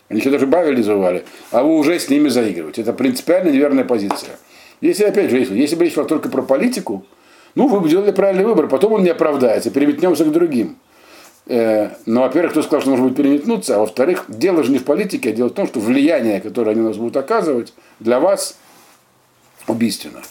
Они 0.10 0.20
еще 0.20 0.32
даже 0.32 0.48
Бавель 0.48 0.82
звали, 0.84 1.24
а 1.52 1.64
вы 1.64 1.78
уже 1.78 2.00
с 2.00 2.10
ними 2.10 2.30
заигрываете. 2.30 2.82
Это 2.82 2.94
принципиально 2.94 3.50
неверная 3.50 3.84
позиция. 3.84 4.38
Если, 4.82 5.04
опять 5.04 5.30
же, 5.30 5.38
если, 5.38 5.58
если 5.58 5.76
бы 5.76 5.86
речь 5.86 5.94
шла 5.94 6.04
только 6.04 6.30
про 6.30 6.42
политику, 6.42 7.06
ну, 7.56 7.68
вы 7.68 7.80
бы 7.80 7.90
делали 7.90 8.12
правильный 8.12 8.44
выбор, 8.44 8.68
потом 8.68 8.94
он 8.94 9.04
не 9.04 9.10
оправдается, 9.10 9.70
переметнемся 9.70 10.26
к 10.26 10.32
другим. 10.32 10.78
Э, 11.50 11.90
но, 12.06 12.22
во-первых, 12.22 12.52
кто 12.52 12.62
сказал, 12.62 12.82
что 12.82 12.90
нужно 12.92 13.08
будет 13.08 13.18
переметнуться, 13.18 13.76
а 13.76 13.80
во-вторых, 13.80 14.26
дело 14.28 14.64
же 14.64 14.72
не 14.72 14.78
в 14.78 14.86
политике, 14.86 15.30
а 15.30 15.34
дело 15.34 15.50
в 15.50 15.54
том, 15.54 15.66
что 15.66 15.80
влияние, 15.80 16.42
которое 16.42 16.72
они 16.72 16.82
нас 16.82 16.96
будут 16.96 17.18
оказывать, 17.18 17.74
для 18.00 18.20
вас 18.20 18.56
убийственно. 19.68 20.22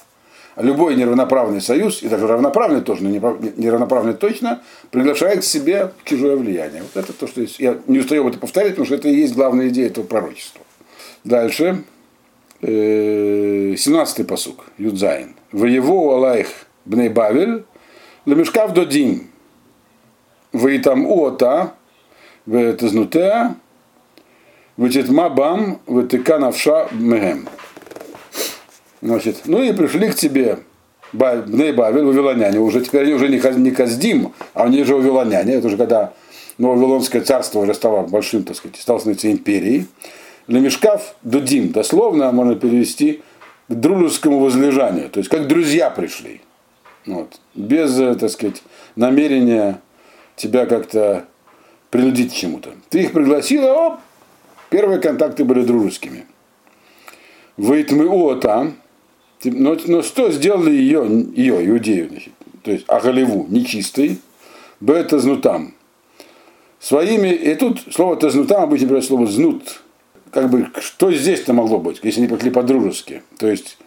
Любой 0.57 0.95
неравноправный 0.95 1.61
союз, 1.61 2.05
и 2.05 2.09
даже 2.09 2.29
равноправный 2.29 2.83
тоже, 2.83 3.03
но 3.03 3.37
неравноправный 3.57 4.15
точно, 4.15 4.63
приглашает 4.93 5.41
к 5.41 5.45
себе 5.45 5.91
чужое 6.05 6.37
влияние. 6.37 6.83
Вот 6.83 7.03
это 7.03 7.13
то, 7.13 7.27
что 7.27 7.41
есть. 7.41 7.59
Я 7.59 7.79
не 7.89 7.99
устаю 7.99 8.29
это 8.29 8.39
повторять, 8.39 8.71
потому 8.71 8.87
что 8.87 8.95
это 8.95 9.09
и 9.09 9.15
есть 9.15 9.35
главная 9.35 9.69
идея 9.69 9.87
этого 9.87 10.05
пророчества. 10.05 10.63
Дальше. 11.25 11.83
17-й 12.63 14.23
э, 14.23 14.25
посук, 14.25 14.67
Юдзайн. 14.79 15.35
В 15.51 15.65
его 15.65 16.15
Алайх 16.15 16.49
Бней 16.85 17.09
Бавель, 17.09 17.65
Лемешкав 18.25 18.73
Додим, 18.73 19.31
Ваитам 20.53 21.07
Уота, 21.07 21.75
Ветазнутеа, 22.47 23.55
Ватитма 24.77 25.29
Бам, 25.29 25.81
Ватика 25.87 26.39
Навша 26.39 26.89
Мегем. 26.93 27.49
Значит, 29.03 29.43
ну 29.45 29.63
и 29.63 29.73
пришли 29.73 30.11
к 30.11 30.15
тебе 30.15 30.59
Бней 31.13 31.73
Бавель, 31.73 32.05
вавилоняне, 32.05 32.61
уже 32.61 32.83
теперь 32.83 33.05
они 33.05 33.15
уже 33.15 33.29
не 33.29 33.71
Каздим, 33.71 34.33
а 34.55 34.65
они 34.65 34.85
же 34.85 34.95
вавилоняне, 34.95 35.55
это 35.55 35.69
уже 35.69 35.77
когда 35.77 36.13
ну, 36.59 36.75
Вавилонское 36.75 37.23
царство 37.23 37.61
уже 37.61 37.73
стало 37.73 38.07
большим, 38.07 38.43
так 38.43 38.57
сказать, 38.57 38.77
стало 38.77 38.99
становиться 38.99 39.31
империей. 39.31 39.87
Лемешкав 40.49 41.15
Дудим, 41.23 41.73
дословно 41.73 42.33
можно 42.33 42.57
перевести 42.57 43.23
к 43.69 43.75
дружескому 43.75 44.41
возлежанию, 44.41 45.09
то 45.09 45.19
есть 45.19 45.31
как 45.31 45.47
друзья 45.47 45.89
пришли. 45.91 46.41
Вот. 47.07 47.41
Без, 47.55 47.99
э, 47.99 48.15
так 48.17 48.31
сказать, 48.31 48.63
намерения 48.97 49.81
тебя 50.39 50.67
как-то 50.67 51.27
принудить 51.91 52.33
к 52.33 52.37
чему-то. 52.37 52.71
Ты 52.89 53.03
их 53.03 53.13
пригласила, 53.13 53.73
оп, 53.73 54.01
первые 54.71 55.01
контакты 55.01 55.45
были 55.45 55.63
дружескими. 55.63 56.27
Выйтмы 57.57 58.09
о 58.09 58.37
там, 58.37 58.77
но, 59.45 59.77
но 59.87 60.03
что 60.03 60.31
сделали 60.31 60.73
ее, 60.73 61.27
ее, 61.35 61.67
иудею, 61.67 62.09
значит, 62.09 62.33
то 62.63 62.71
есть 62.71 62.85
Агалеву, 62.89 63.47
нечистой, 63.49 64.19
это 64.87 65.19
знутам. 65.19 65.75
Своими, 66.81 67.29
и 67.29 67.55
тут 67.55 67.81
слово 67.91 68.17
тазнутам 68.17 68.63
обычно 68.63 68.87
берет 68.87 69.05
слово 69.05 69.27
знут. 69.27 69.83
Как 70.31 70.51
бы, 70.51 70.69
что 70.81 71.11
здесь-то 71.11 71.53
могло 71.53 71.79
быть, 71.79 71.99
если 72.03 72.21
они 72.21 72.29
пришли 72.29 72.51
по-дружески? 72.51 73.23
То 73.39 73.49
есть, 73.49 73.79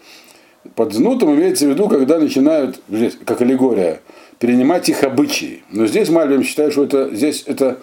под 0.76 0.94
знутом 0.94 1.34
имеется 1.36 1.66
в 1.66 1.70
виду, 1.70 1.88
когда 1.88 2.20
начинают, 2.20 2.82
как 3.26 3.42
аллегория, 3.42 4.02
перенимать 4.42 4.90
их 4.90 5.04
обычаи. 5.04 5.62
Но 5.70 5.86
здесь 5.86 6.10
Мальбим 6.10 6.44
считает, 6.44 6.74
что 6.74 6.84
это, 6.84 7.16
здесь 7.16 7.44
это 7.46 7.80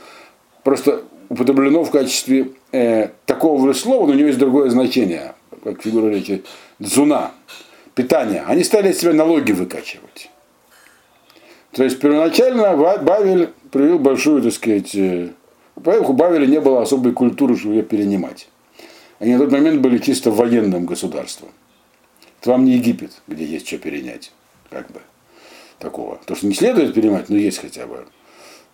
просто 0.64 1.04
употреблено 1.28 1.84
в 1.84 1.90
качестве 1.92 2.50
э, 2.72 3.10
такого 3.26 3.64
же 3.64 3.78
слова, 3.78 4.06
но 4.06 4.12
у 4.12 4.16
него 4.16 4.26
есть 4.26 4.40
другое 4.40 4.68
значение, 4.68 5.36
как 5.62 5.80
фигура 5.80 6.08
речи, 6.08 6.42
дзуна, 6.80 7.30
питание. 7.94 8.42
Они 8.44 8.64
стали 8.64 8.88
от 8.88 8.96
себя 8.96 9.12
налоги 9.12 9.52
выкачивать. 9.52 10.30
То 11.70 11.84
есть 11.84 12.00
первоначально 12.00 12.76
Бавель 12.76 13.50
проявил 13.70 14.00
большую, 14.00 14.42
так 14.42 14.52
сказать, 14.52 14.92
э, 14.96 15.28
у 15.76 16.12
Бавеля 16.12 16.46
не 16.46 16.60
было 16.60 16.82
особой 16.82 17.12
культуры, 17.12 17.56
чтобы 17.56 17.76
ее 17.76 17.82
перенимать. 17.84 18.48
Они 19.20 19.34
на 19.34 19.38
тот 19.38 19.52
момент 19.52 19.80
были 19.80 19.98
чисто 19.98 20.32
военным 20.32 20.86
государством. 20.86 21.50
Это 22.40 22.50
вам 22.50 22.64
не 22.64 22.72
Египет, 22.72 23.12
где 23.28 23.44
есть 23.44 23.68
что 23.68 23.78
перенять, 23.78 24.32
как 24.70 24.90
бы, 24.90 25.00
такого. 25.78 26.18
То, 26.24 26.34
что 26.34 26.46
не 26.46 26.54
следует 26.54 26.94
перенимать, 26.94 27.28
но 27.28 27.36
есть 27.36 27.58
хотя 27.58 27.86
бы. 27.86 28.04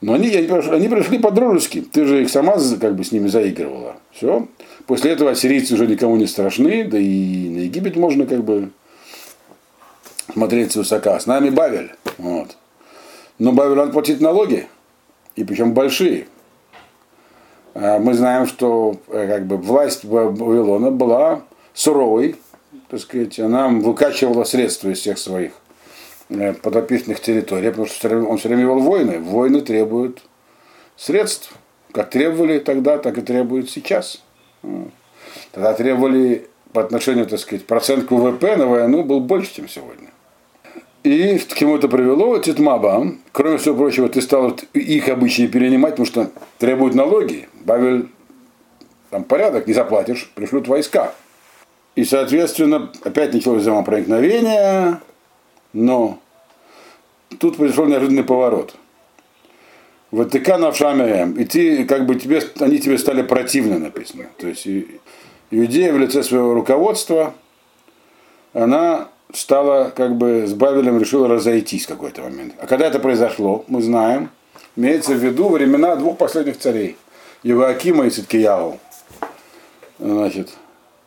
Но 0.01 0.14
они, 0.14 0.29
они 0.29 0.88
пришли 0.88 1.19
по-дружески. 1.19 1.81
Ты 1.81 2.05
же 2.05 2.23
их 2.23 2.31
сама 2.31 2.57
как 2.81 2.95
бы 2.95 3.05
с 3.05 3.12
ними 3.12 3.29
заигрывала. 3.29 3.97
Все. 4.12 4.49
После 4.87 5.12
этого 5.12 5.31
ассирийцы 5.31 5.75
уже 5.75 5.87
никому 5.87 6.17
не 6.17 6.27
страшны, 6.27 6.85
да 6.85 6.99
и 6.99 7.49
на 7.49 7.59
Египет 7.61 7.97
можно 7.97 8.27
как 8.27 8.45
бы 8.45 8.71
смотреть 10.33 10.73
свысока. 10.73 11.19
С 11.19 11.27
нами 11.27 11.51
Бавель. 11.51 11.93
Вот. 12.19 12.57
Но 13.38 13.53
Бавель 13.53 13.81
он 13.81 13.93
платит 13.93 14.21
налоги, 14.21 14.67
и 15.37 15.45
причем 15.45 15.73
большие. 15.73 16.27
А 17.75 17.99
Мы 17.99 18.14
знаем, 18.14 18.47
что 18.47 18.97
э, 19.09 19.27
как 19.27 19.47
бы, 19.47 19.57
власть 19.57 20.05
Вавилона 20.05 20.90
была 20.90 21.43
суровой, 21.73 22.37
так 22.88 23.01
сказать, 23.01 23.40
она 23.40 23.69
выкачивала 23.69 24.45
средства 24.45 24.90
из 24.90 24.99
всех 24.99 25.19
своих 25.19 25.53
подопечных 26.29 27.21
территорий, 27.21 27.71
потому 27.71 27.87
что 27.87 28.09
он 28.25 28.39
все 28.39 28.49
время 28.49 28.63
вел 28.63 28.81
войны. 28.81 29.21
Войны 29.21 29.61
требуют 29.61 30.23
средств. 30.97 31.53
Как 31.93 32.11
требовали 32.11 32.59
тогда, 32.59 32.99
так 32.99 33.19
и 33.19 33.21
требуют 33.21 33.71
сейчас. 33.71 34.23
Тогда 35.53 35.75
требовали 35.75 36.49
по 36.73 36.81
отношению, 36.81 37.27
так 37.27 37.39
сказать, 37.39 37.67
процент 37.67 38.11
ВВП 38.11 38.57
на 38.57 38.67
войну 38.67 39.05
был 39.05 39.21
больше, 39.21 39.55
чем 39.55 39.69
сегодня. 39.69 40.09
И 41.05 41.39
к 41.39 41.55
чему 41.55 41.77
это 41.77 41.87
привело? 41.87 42.39
Титмаба, 42.39 43.13
кроме 43.31 43.59
всего 43.59 43.77
прочего, 43.77 44.09
ты 44.09 44.23
стал 44.23 44.59
их 44.73 45.09
обычаи 45.09 45.47
перенимать, 45.47 45.93
потому 45.93 46.07
что 46.07 46.31
требуют 46.59 46.95
налоги. 46.95 47.49
Бавель, 47.61 48.09
там 49.11 49.23
порядок, 49.23 49.67
не 49.67 49.75
заплатишь, 49.75 50.33
пришлют 50.35 50.67
войска. 50.67 51.13
И, 51.95 52.05
соответственно, 52.05 52.91
опять 53.05 53.35
началось 53.35 53.63
взаимопроникновение, 53.63 54.99
но 55.75 56.19
тут 57.39 57.59
произошел 57.59 57.85
неожиданный 57.85 58.25
поворот. 58.25 58.75
Ватикан 60.11 60.65
Авшамием, 60.65 61.33
и 61.33 61.45
ты, 61.45 61.85
как 61.85 62.07
бы 62.07 62.15
тебе, 62.15 62.41
они 62.61 62.79
тебе 62.79 62.97
стали 62.97 63.23
противны, 63.23 63.79
написано. 63.79 64.27
То 64.39 64.47
есть 64.47 64.67
Иудея 65.51 65.93
в 65.93 65.99
лице 65.99 66.23
своего 66.23 66.55
руководства, 66.55 67.35
она 68.53 69.09
стала 69.33 69.93
как 69.95 70.17
бы 70.17 70.47
с 70.47 70.55
Бавелем 70.55 71.01
решила 71.01 71.27
разойтись 71.27 71.87
в 71.87 71.89
какой-то 71.89 72.23
момент. 72.23 72.55
А 72.61 72.67
когда 72.67 72.87
это 72.87 73.01
произошло, 73.01 73.65
мы 73.67 73.83
знаем, 73.83 74.31
имеется 74.77 75.15
в 75.15 75.19
виду 75.19 75.49
времена 75.49 75.97
двух 75.97 76.17
последних 76.17 76.59
царей, 76.59 76.97
Евакима 77.43 78.07
и 78.07 78.11
Циткияу. 78.11 78.79
Значит, 79.99 80.51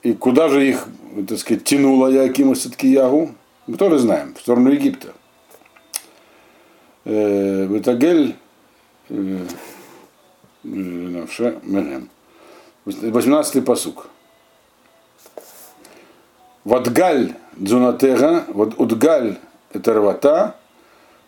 и 0.03 0.13
куда 0.13 0.49
же 0.49 0.67
их, 0.67 0.87
так 1.27 1.39
сказать, 1.39 1.63
тянуло 1.63 2.07
Якима 2.07 2.51
и 2.51 2.55
Циткиягу? 2.55 3.31
Мы 3.67 3.77
тоже 3.77 3.99
знаем, 3.99 4.33
в 4.33 4.39
сторону 4.39 4.71
Египта. 4.71 5.13
Бетагель 7.03 8.35
18-й 10.63 13.61
посук. 13.61 14.07
Ватгаль 16.63 17.33
дзунатега, 17.57 18.45
вот 18.47 18.79
удгаль 18.79 19.37
это 19.71 19.93
рвата, 19.93 20.55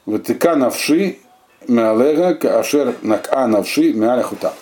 ватика 0.05 0.55
навши 0.55 1.19
меалега 1.67 2.35
кашер 2.35 2.95
нака 3.01 3.47
навши 3.47 3.93
меаляхута. 3.93 4.53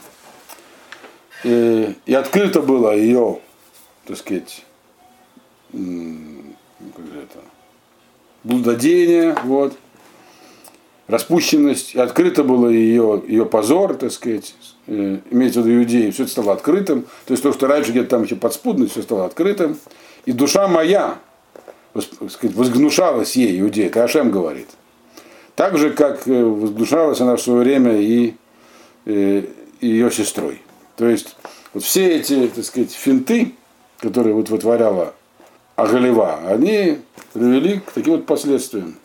И, 1.43 1.95
и 2.07 2.13
открыто 2.13 2.61
было 2.61 2.95
ее, 2.95 3.39
так 4.05 4.17
сказать, 4.17 4.65
как 5.71 5.79
же 5.79 7.21
это, 7.21 7.39
блудодение, 8.43 9.35
вот, 9.43 9.73
распущенность, 11.07 11.95
и 11.95 11.99
открыто 11.99 12.43
было 12.43 12.67
ее, 12.67 13.23
ее 13.27 13.45
позор, 13.45 13.95
так 13.95 14.11
сказать, 14.11 14.55
э, 14.87 15.19
имеется 15.31 15.61
в 15.61 15.67
виду 15.67 15.79
иудеи, 15.81 16.11
все 16.11 16.23
это 16.23 16.31
стало 16.31 16.53
открытым, 16.53 17.03
то 17.25 17.31
есть 17.31 17.43
то, 17.43 17.53
что 17.53 17.67
раньше 17.67 17.91
где-то 17.91 18.09
там 18.09 18.23
еще 18.23 18.35
подспудно, 18.35 18.87
все 18.87 19.01
стало 19.01 19.25
открытым, 19.25 19.77
и 20.25 20.31
душа 20.31 20.67
моя 20.67 21.17
сказать, 22.01 22.55
возгнушалась 22.55 23.35
ей, 23.35 23.59
иудея, 23.59 23.87
это 23.87 24.03
Ашем 24.03 24.31
говорит. 24.31 24.67
Так 25.55 25.77
же, 25.77 25.91
как 25.91 26.27
э, 26.27 26.43
возгнушалась 26.43 27.19
она 27.21 27.35
в 27.35 27.41
свое 27.41 27.59
время 27.61 27.97
и, 27.97 28.27
и 28.27 28.35
э, 29.05 29.43
ее 29.81 30.11
сестрой. 30.11 30.61
То 30.95 31.07
есть 31.07 31.35
вот 31.73 31.83
все 31.83 32.17
эти, 32.17 32.47
так 32.47 32.63
сказать, 32.63 32.91
финты, 32.91 33.53
которые 33.99 34.35
вот 34.35 34.49
вытворяла 34.49 35.13
Агалева, 35.77 36.39
они 36.47 36.97
привели 37.33 37.79
к 37.79 37.91
таким 37.91 38.13
вот 38.13 38.25
последствиям. 38.25 38.95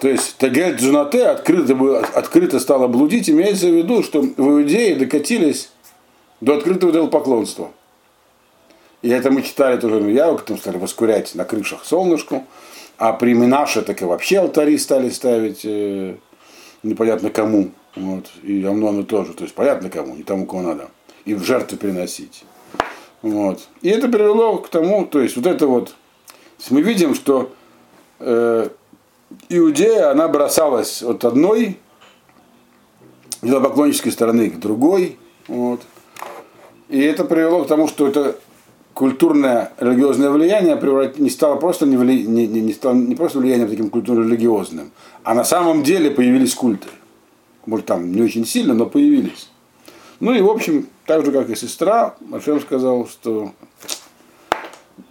То 0.00 0.08
есть 0.08 0.36
Тагель 0.36 0.76
Джунате 0.76 1.24
открыто, 1.24 2.00
открыто 2.14 2.60
стало 2.60 2.88
блудить, 2.88 3.30
имеется 3.30 3.68
в 3.68 3.74
виду, 3.74 4.02
что 4.02 4.20
в 4.20 4.38
Иудее 4.38 4.96
докатились 4.96 5.70
до 6.40 6.56
открытого 6.56 6.92
делопоклонства. 6.92 7.70
И 9.00 9.08
это 9.08 9.30
мы 9.30 9.42
читали 9.42 9.80
тоже 9.80 10.00
в 10.00 10.08
Явок, 10.08 10.42
там 10.42 10.58
стали 10.58 10.76
воскурять 10.76 11.34
на 11.34 11.44
крышах 11.44 11.84
солнышку. 11.84 12.44
А 12.98 13.12
при 13.12 13.32
Минаше 13.32 13.82
так 13.82 14.02
и 14.02 14.04
вообще 14.04 14.40
алтари 14.40 14.76
стали 14.76 15.08
ставить 15.10 15.60
э, 15.64 16.16
непонятно 16.82 17.30
кому. 17.30 17.70
Вот. 17.94 18.26
И 18.42 18.64
Амнону 18.64 19.04
тоже. 19.04 19.34
То 19.34 19.44
есть 19.44 19.54
понятно 19.54 19.88
кому, 19.88 20.16
не 20.16 20.24
тому, 20.24 20.46
кому 20.46 20.62
надо. 20.62 20.88
И 21.24 21.34
в 21.34 21.44
жертву 21.44 21.78
приносить. 21.78 22.42
Вот. 23.22 23.68
И 23.82 23.88
это 23.88 24.08
привело 24.08 24.58
к 24.58 24.68
тому, 24.68 25.06
то 25.06 25.20
есть 25.20 25.36
вот 25.36 25.46
это 25.46 25.66
вот, 25.66 25.94
мы 26.70 26.82
видим, 26.82 27.14
что 27.14 27.52
э, 28.18 28.68
Иудея, 29.48 30.10
она 30.10 30.28
бросалась 30.28 31.02
от 31.02 31.24
одной 31.24 31.78
идолопоклоннической 33.42 34.12
стороны 34.12 34.50
к 34.50 34.58
другой. 34.58 35.18
Вот. 35.46 35.82
И 36.88 37.00
это 37.00 37.24
привело 37.24 37.64
к 37.64 37.68
тому, 37.68 37.86
что 37.88 38.08
это 38.08 38.36
культурное 38.94 39.72
религиозное 39.78 40.30
влияние 40.30 40.76
не 41.18 41.30
стало 41.30 41.56
просто 41.56 41.86
не, 41.86 41.96
вли, 41.96 42.26
не, 42.26 42.46
не, 42.46 42.60
не, 42.60 42.72
стало 42.72 42.94
не 42.94 43.14
просто 43.14 43.38
влиянием 43.38 43.68
таким 43.68 43.90
культурно-религиозным, 43.90 44.90
а 45.22 45.34
на 45.34 45.44
самом 45.44 45.84
деле 45.84 46.10
появились 46.10 46.54
культы. 46.54 46.88
Может, 47.64 47.86
там 47.86 48.10
не 48.10 48.22
очень 48.22 48.44
сильно, 48.44 48.74
но 48.74 48.86
появились. 48.86 49.50
Ну 50.20 50.32
и, 50.34 50.40
в 50.40 50.50
общем, 50.50 50.88
так 51.06 51.24
же, 51.24 51.30
как 51.30 51.48
и 51.48 51.54
сестра, 51.54 52.16
Машем 52.20 52.60
сказал, 52.60 53.06
что 53.06 53.52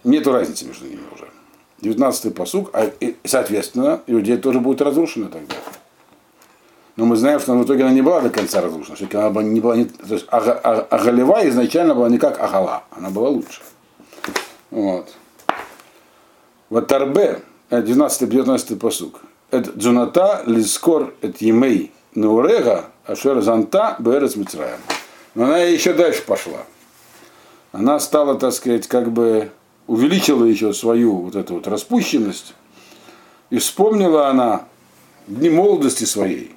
нет 0.04 0.26
разницы 0.26 0.66
между 0.66 0.86
ними 0.86 1.00
уже. 1.14 1.28
19-й 1.80 2.30
посуг, 2.30 2.70
а, 2.72 2.90
и, 3.00 3.16
соответственно, 3.24 4.00
Иудея 4.06 4.38
тоже 4.38 4.60
будет 4.60 4.80
разрушена 4.82 5.28
тогда. 5.28 5.54
Но 6.96 7.04
мы 7.04 7.14
знаем, 7.14 7.38
что 7.38 7.54
в 7.54 7.64
итоге 7.64 7.84
она 7.84 7.92
не 7.92 8.02
была 8.02 8.20
до 8.20 8.30
конца 8.30 8.60
разрушена. 8.60 8.96
Все-таки 8.96 9.16
она 9.16 9.30
была 9.30 9.44
не 9.44 9.60
была 9.60 9.76
не, 9.76 9.84
то 9.84 10.14
есть 10.14 10.26
Агалева 10.30 11.48
изначально 11.48 11.94
была 11.94 12.08
не 12.08 12.18
как 12.18 12.40
Агала, 12.40 12.82
она 12.90 13.10
была 13.10 13.28
лучше. 13.28 13.62
Вот. 14.70 15.08
Вот 16.70 16.86
Тарбе, 16.88 17.42
19-19 17.70 18.76
посук. 18.76 19.20
Это 19.50 19.70
Джуната 19.70 20.42
лискор 20.46 21.14
это 21.22 21.44
емей 21.44 21.92
неурега 22.14 22.86
ашер 23.06 23.40
занта 23.40 23.96
берез 23.98 24.36
мицраем. 24.36 24.80
Но 25.34 25.44
она 25.44 25.58
еще 25.58 25.92
дальше 25.92 26.22
пошла. 26.22 26.64
Она 27.72 28.00
стала, 28.00 28.34
так 28.34 28.52
сказать, 28.52 28.88
как 28.88 29.12
бы 29.12 29.50
увеличила 29.88 30.44
еще 30.44 30.72
свою 30.72 31.16
вот 31.16 31.34
эту 31.34 31.54
вот 31.54 31.66
распущенность. 31.66 32.54
И 33.50 33.58
вспомнила 33.58 34.28
она 34.28 34.66
дни 35.26 35.50
молодости 35.50 36.04
своей, 36.04 36.54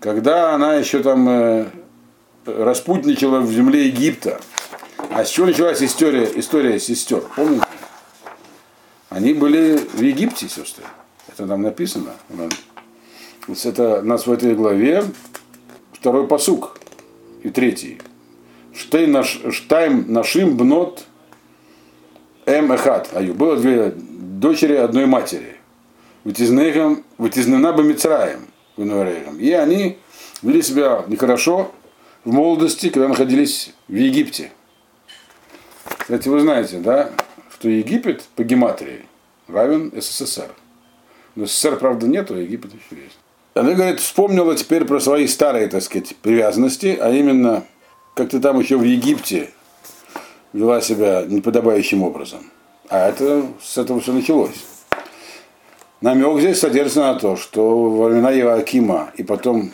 когда 0.00 0.54
она 0.54 0.74
еще 0.74 1.02
там 1.02 1.28
э, 1.28 1.66
распутничала 2.44 3.40
в 3.40 3.50
земле 3.50 3.86
Египта, 3.86 4.40
а 5.10 5.24
с 5.24 5.30
чего 5.30 5.46
началась 5.46 5.82
история, 5.82 6.30
история 6.34 6.78
сестер? 6.78 7.22
Помните? 7.34 7.64
Они 9.08 9.32
были 9.32 9.78
в 9.78 10.00
Египте, 10.00 10.48
сестры. 10.48 10.84
Это 11.28 11.46
там 11.46 11.62
написано. 11.62 12.12
Это 13.64 14.00
у 14.00 14.04
нас 14.04 14.26
в 14.26 14.32
этой 14.32 14.54
главе 14.54 15.04
второй 15.92 16.26
посук 16.26 16.78
и 17.42 17.48
третий. 17.48 18.00
Штей 18.74 19.06
наш, 19.06 19.40
штайм 19.52 20.12
нашим 20.12 20.56
бнот 20.58 21.06
эм 22.46 22.72
эхат. 22.72 23.10
Аю. 23.14 23.34
Было 23.34 23.56
две 23.56 23.90
дочери 23.90 24.74
одной 24.74 25.06
матери. 25.06 25.56
Вытизнена 26.24 27.72
бы 27.72 27.84
Мицраем. 27.84 28.48
И 28.76 29.52
они 29.52 29.98
вели 30.42 30.62
себя 30.62 31.04
нехорошо 31.06 31.72
в 32.24 32.32
молодости, 32.32 32.88
когда 32.88 33.08
находились 33.08 33.72
в 33.88 33.94
Египте. 33.94 34.50
Кстати, 35.98 36.28
вы 36.28 36.40
знаете, 36.40 36.78
да, 36.78 37.10
что 37.54 37.68
Египет 37.68 38.22
по 38.34 38.42
гематрии 38.42 39.06
равен 39.48 39.92
СССР. 39.96 40.50
Но 41.36 41.46
СССР, 41.46 41.76
правда, 41.76 42.06
нет, 42.06 42.30
а 42.30 42.34
Египет 42.34 42.72
еще 42.72 43.02
есть. 43.02 43.18
Она, 43.54 43.72
говорит, 43.72 44.00
вспомнила 44.00 44.54
теперь 44.54 44.84
про 44.84 45.00
свои 45.00 45.26
старые, 45.26 45.68
так 45.68 45.82
сказать, 45.82 46.14
привязанности, 46.16 46.98
а 47.00 47.10
именно, 47.10 47.64
как 48.14 48.30
ты 48.30 48.40
там 48.40 48.60
еще 48.60 48.76
в 48.76 48.82
Египте 48.82 49.50
вела 50.56 50.80
себя 50.80 51.24
неподобающим 51.26 52.02
образом. 52.02 52.40
А 52.88 53.08
это 53.08 53.46
с 53.62 53.78
этого 53.78 54.00
все 54.00 54.12
началось. 54.12 54.64
Намек 56.00 56.38
здесь 56.40 56.58
содержится 56.58 57.00
на 57.00 57.14
то, 57.14 57.36
что 57.36 57.90
во 57.90 58.08
времена 58.08 58.30
Евакима 58.30 59.10
и 59.16 59.22
потом 59.22 59.72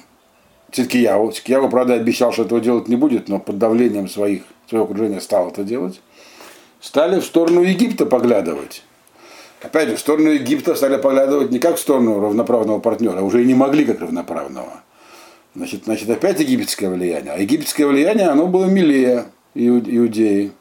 Циткияву, 0.70 1.33
Циткияву, 1.33 1.68
правда, 1.68 1.95
обещал, 1.95 2.33
что 2.33 2.45
этого 2.45 2.61
делать 2.61 2.89
не 2.89 2.97
будет, 2.97 3.28
но 3.28 3.39
под 3.39 3.59
давлением 3.59 4.09
своих, 4.09 4.43
своего 4.68 4.87
окружения 4.87 5.20
стал 5.20 5.49
это 5.49 5.64
делать 5.64 6.01
стали 6.83 7.20
в 7.20 7.24
сторону 7.24 7.62
Египта 7.62 8.05
поглядывать. 8.05 8.83
Опять 9.62 9.89
же, 9.89 9.97
в 9.97 10.01
сторону 10.01 10.30
Египта 10.30 10.74
стали 10.74 10.97
поглядывать 10.97 11.51
не 11.51 11.61
как 11.61 11.76
в 11.76 11.80
сторону 11.80 12.20
равноправного 12.20 12.80
партнера, 12.80 13.22
уже 13.22 13.43
и 13.43 13.47
не 13.47 13.55
могли 13.55 13.85
как 13.85 14.01
равноправного. 14.01 14.83
Значит, 15.55 15.85
значит, 15.85 16.11
опять 16.11 16.41
египетское 16.41 16.91
влияние. 16.91 17.33
А 17.33 17.39
египетское 17.39 17.87
влияние, 17.87 18.28
оно 18.28 18.49
было 18.49 18.64
милее 18.64 19.26
иудеи. 19.55 20.53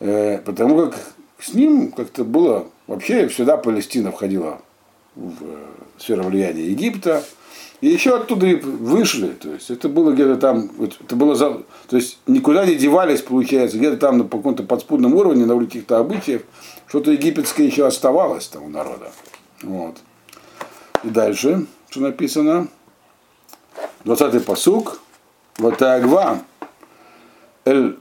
Э, 0.00 0.38
потому 0.38 0.86
как 0.86 1.00
с 1.38 1.54
ним 1.54 1.92
как-то 1.92 2.24
было... 2.24 2.66
Вообще 2.86 3.26
всегда 3.28 3.56
Палестина 3.56 4.12
входила 4.12 4.60
в 5.14 5.32
э, 5.42 5.56
сферу 5.98 6.24
влияния 6.24 6.66
Египта. 6.66 7.24
И 7.80 7.88
еще 7.88 8.16
оттуда 8.16 8.46
и 8.46 8.54
вышли. 8.54 9.28
То 9.28 9.52
есть 9.52 9.70
это 9.70 9.88
было 9.88 10.12
где-то 10.12 10.36
там, 10.36 10.70
это 10.80 11.14
было 11.16 11.34
за, 11.34 11.62
то 11.88 11.96
есть 11.96 12.18
никуда 12.26 12.64
не 12.64 12.74
девались, 12.74 13.20
получается, 13.20 13.76
где-то 13.76 13.98
там 13.98 14.18
на 14.18 14.24
каком-то 14.24 14.62
подспудном 14.62 15.14
уровне, 15.14 15.44
на 15.44 15.54
уровне 15.54 15.68
каких-то 15.68 15.98
обычаев, 15.98 16.42
что-то 16.86 17.10
египетское 17.10 17.66
еще 17.66 17.86
оставалось 17.86 18.48
там 18.48 18.64
у 18.64 18.68
народа. 18.68 19.10
Вот. 19.62 19.96
И 21.04 21.08
дальше, 21.08 21.66
что 21.90 22.00
написано, 22.00 22.68
20-й 24.04 24.40
посук, 24.40 25.00
Ватаагва, 25.58 26.40
Эль 27.64 27.98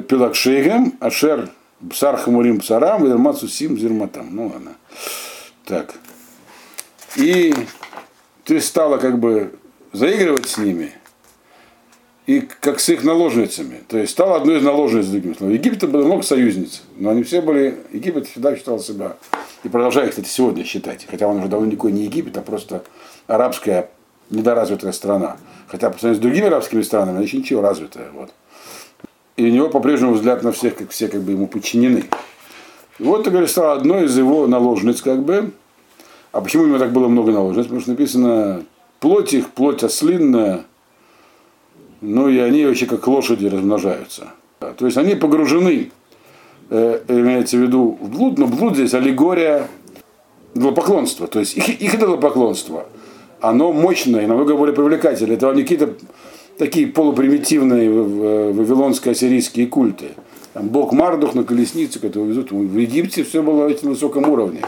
Пилакшейгем, 0.00 0.94
Ашер 1.00 1.50
Бсар 1.80 2.16
Хамурим 2.16 2.60
Псарам, 2.60 3.04
Вермацу 3.06 3.48
Сим 3.48 3.78
Зирматам. 3.78 4.28
Ну 4.34 4.48
ладно. 4.48 4.74
Так. 5.64 5.94
И 7.16 7.54
ты 8.44 8.60
стала 8.60 8.98
как 8.98 9.18
бы 9.18 9.54
заигрывать 9.92 10.48
с 10.48 10.58
ними, 10.58 10.92
и 12.26 12.40
как 12.40 12.80
с 12.80 12.88
их 12.88 13.04
наложницами. 13.04 13.82
То 13.88 13.98
есть 13.98 14.12
стала 14.12 14.36
одной 14.36 14.58
из 14.58 14.62
наложниц 14.62 15.06
другим 15.06 15.36
словом. 15.36 15.54
Египет 15.54 15.90
было 15.90 16.04
много 16.04 16.22
союзниц, 16.22 16.82
но 16.96 17.10
они 17.10 17.22
все 17.22 17.40
были, 17.40 17.78
Египет 17.92 18.28
всегда 18.28 18.56
считал 18.56 18.78
себя, 18.78 19.16
и 19.64 19.68
продолжает, 19.68 20.10
кстати, 20.10 20.28
сегодня 20.28 20.64
считать, 20.64 21.06
хотя 21.08 21.26
он 21.26 21.38
уже 21.38 21.48
давно 21.48 21.66
никакой 21.66 21.92
не 21.92 22.04
Египет, 22.04 22.36
а 22.36 22.42
просто 22.42 22.84
арабская 23.26 23.90
недоразвитая 24.30 24.92
страна. 24.92 25.36
Хотя 25.68 25.90
по 25.90 25.98
сравнению 25.98 26.20
с 26.20 26.22
другими 26.22 26.46
арабскими 26.46 26.82
странами, 26.82 27.16
она 27.16 27.20
еще 27.22 27.38
ничего 27.38 27.62
развитая. 27.62 28.10
Вот. 28.12 28.30
И 29.36 29.44
у 29.44 29.48
него 29.48 29.68
по-прежнему 29.68 30.12
взгляд 30.12 30.42
на 30.42 30.52
всех, 30.52 30.76
как 30.76 30.90
все 30.90 31.08
как 31.08 31.22
бы 31.22 31.32
ему 31.32 31.46
подчинены. 31.46 32.04
И 32.98 33.02
вот, 33.02 33.26
говорит, 33.26 33.50
стала 33.50 33.72
одной 33.72 34.04
из 34.04 34.16
его 34.16 34.46
наложниц, 34.46 35.00
как 35.00 35.22
бы. 35.22 35.52
А 36.32 36.40
почему 36.40 36.64
у 36.64 36.66
него 36.66 36.78
так 36.78 36.92
было 36.92 37.08
много 37.08 37.32
наложниц? 37.32 37.64
Потому 37.64 37.80
что 37.80 37.90
написано, 37.90 38.62
плоть 39.00 39.34
их, 39.34 39.50
плоть 39.50 39.82
ослинная, 39.82 40.64
ну 42.00 42.28
и 42.28 42.38
они 42.38 42.66
вообще 42.66 42.86
как 42.86 43.06
лошади 43.06 43.46
размножаются. 43.46 44.28
То 44.58 44.86
есть 44.86 44.96
они 44.96 45.14
погружены, 45.14 45.90
э, 46.70 47.00
имеется 47.08 47.56
в 47.56 47.60
виду, 47.60 47.98
в 48.00 48.08
блуд, 48.10 48.38
но 48.38 48.46
блуд 48.46 48.74
здесь 48.74 48.94
аллегория 48.94 49.68
идолопоклонства. 50.54 51.26
То 51.26 51.40
есть 51.40 51.56
их, 51.56 51.68
их 51.80 51.94
идолопоклонство, 51.94 52.86
оно 53.40 53.72
мощное, 53.72 54.26
намного 54.26 54.56
более 54.56 54.74
привлекательное. 54.74 55.36
Это 55.36 55.52
не 55.52 55.62
какие-то 55.62 55.94
такие 56.58 56.86
полупримитивные 56.86 57.90
вавилонско-ассирийские 57.90 59.66
культы. 59.66 60.10
Там 60.52 60.68
бог 60.68 60.92
Мардух 60.92 61.34
на 61.34 61.44
колеснице, 61.44 61.98
которого 61.98 62.28
везут. 62.28 62.52
В 62.52 62.78
Египте 62.78 63.24
все 63.24 63.42
было 63.42 63.68
на 63.68 63.90
высоком 63.90 64.28
уровне. 64.28 64.60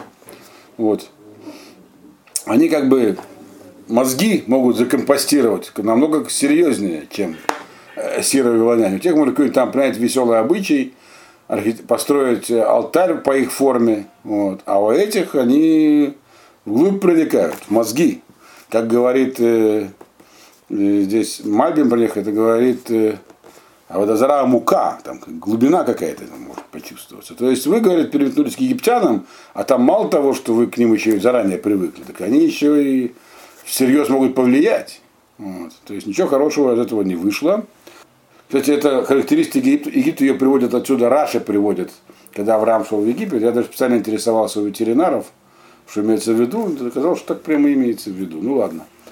Вот. 0.77 1.11
Они 2.47 2.69
как 2.69 2.89
бы 2.89 3.17
мозги 3.89 4.45
могут 4.47 4.77
закомпостировать 4.77 5.73
намного 5.77 6.29
серьезнее, 6.31 7.07
чем 7.11 7.37
э, 7.97 8.23
серые 8.23 8.59
вавилоняне. 8.59 8.97
У 8.97 8.99
тех 8.99 9.15
можно 9.15 9.33
какой-нибудь 9.33 9.55
там 9.55 9.73
принять 9.73 9.99
веселый 9.99 10.39
обычай, 10.39 10.95
построить 11.87 12.51
алтарь 12.51 13.17
по 13.17 13.37
их 13.37 13.53
форме. 13.53 14.07
Вот. 14.25 14.61
А 14.65 14.83
у 14.83 14.91
этих 14.91 15.35
они 15.35 16.15
вглубь 16.65 17.01
проникают, 17.01 17.57
мозги. 17.69 18.23
Как 18.71 18.89
говорит 18.89 19.39
здесь 20.69 21.43
про 21.45 21.97
них, 21.97 22.17
это 22.17 22.33
говорит 22.33 22.91
э, 22.91 23.19
а 23.95 23.99
вот 23.99 24.09
Азара 24.09 24.45
мука, 24.47 24.99
там 25.05 25.21
глубина 25.25 25.85
какая-то 25.85 26.25
может 26.39 26.65
почувствоваться. 26.65 27.35
То 27.35 27.51
есть 27.51 27.67
вы, 27.67 27.81
говорит, 27.81 28.11
переметнулись 28.11 28.57
к 28.57 28.61
египтянам, 28.61 29.27
а 29.53 29.63
там 29.63 29.83
мало 29.83 30.09
того, 30.09 30.33
что 30.33 30.55
вы 30.55 30.67
к 30.69 30.79
ним 30.79 30.95
еще 30.95 31.17
и 31.17 31.21
заранее 31.21 31.59
привыкли, 31.59 32.03
так 32.03 32.21
они 32.23 32.45
еще 32.45 32.83
и 32.83 33.15
всерьез 33.65 34.09
могут 34.09 34.35
повлиять. 34.35 35.01
Вот. 35.37 35.73
То 35.85 35.95
есть 35.95 36.07
ничего 36.07 36.29
хорошего 36.29 36.75
из 36.75 36.79
этого 36.79 37.03
не 37.03 37.15
вышло. 37.15 37.67
Кстати, 38.49 38.71
это 38.71 39.05
характеристики 39.05 39.67
Египта, 39.67 39.91
Египет 39.91 40.21
ее 40.23 40.35
приводят 40.35 40.75
отсюда, 40.75 41.09
Раша 41.09 41.41
приводит, 41.41 41.93
когда 42.33 42.57
Авраам 42.57 42.87
шел 42.87 43.01
в 43.01 43.07
Египет. 43.07 43.43
Я 43.43 43.53
даже 43.53 43.67
специально 43.69 43.97
интересовался 43.97 44.61
у 44.61 44.65
ветеринаров, 44.65 45.27
что 45.89 46.01
имеется 46.01 46.33
в 46.33 46.41
виду. 46.41 46.75
Оказалось, 46.87 47.19
что 47.19 47.35
так 47.35 47.43
прямо 47.43 47.73
имеется 47.73 48.11
в 48.11 48.15
виду. 48.15 48.41
Ну 48.41 48.57
ладно. 48.57 48.87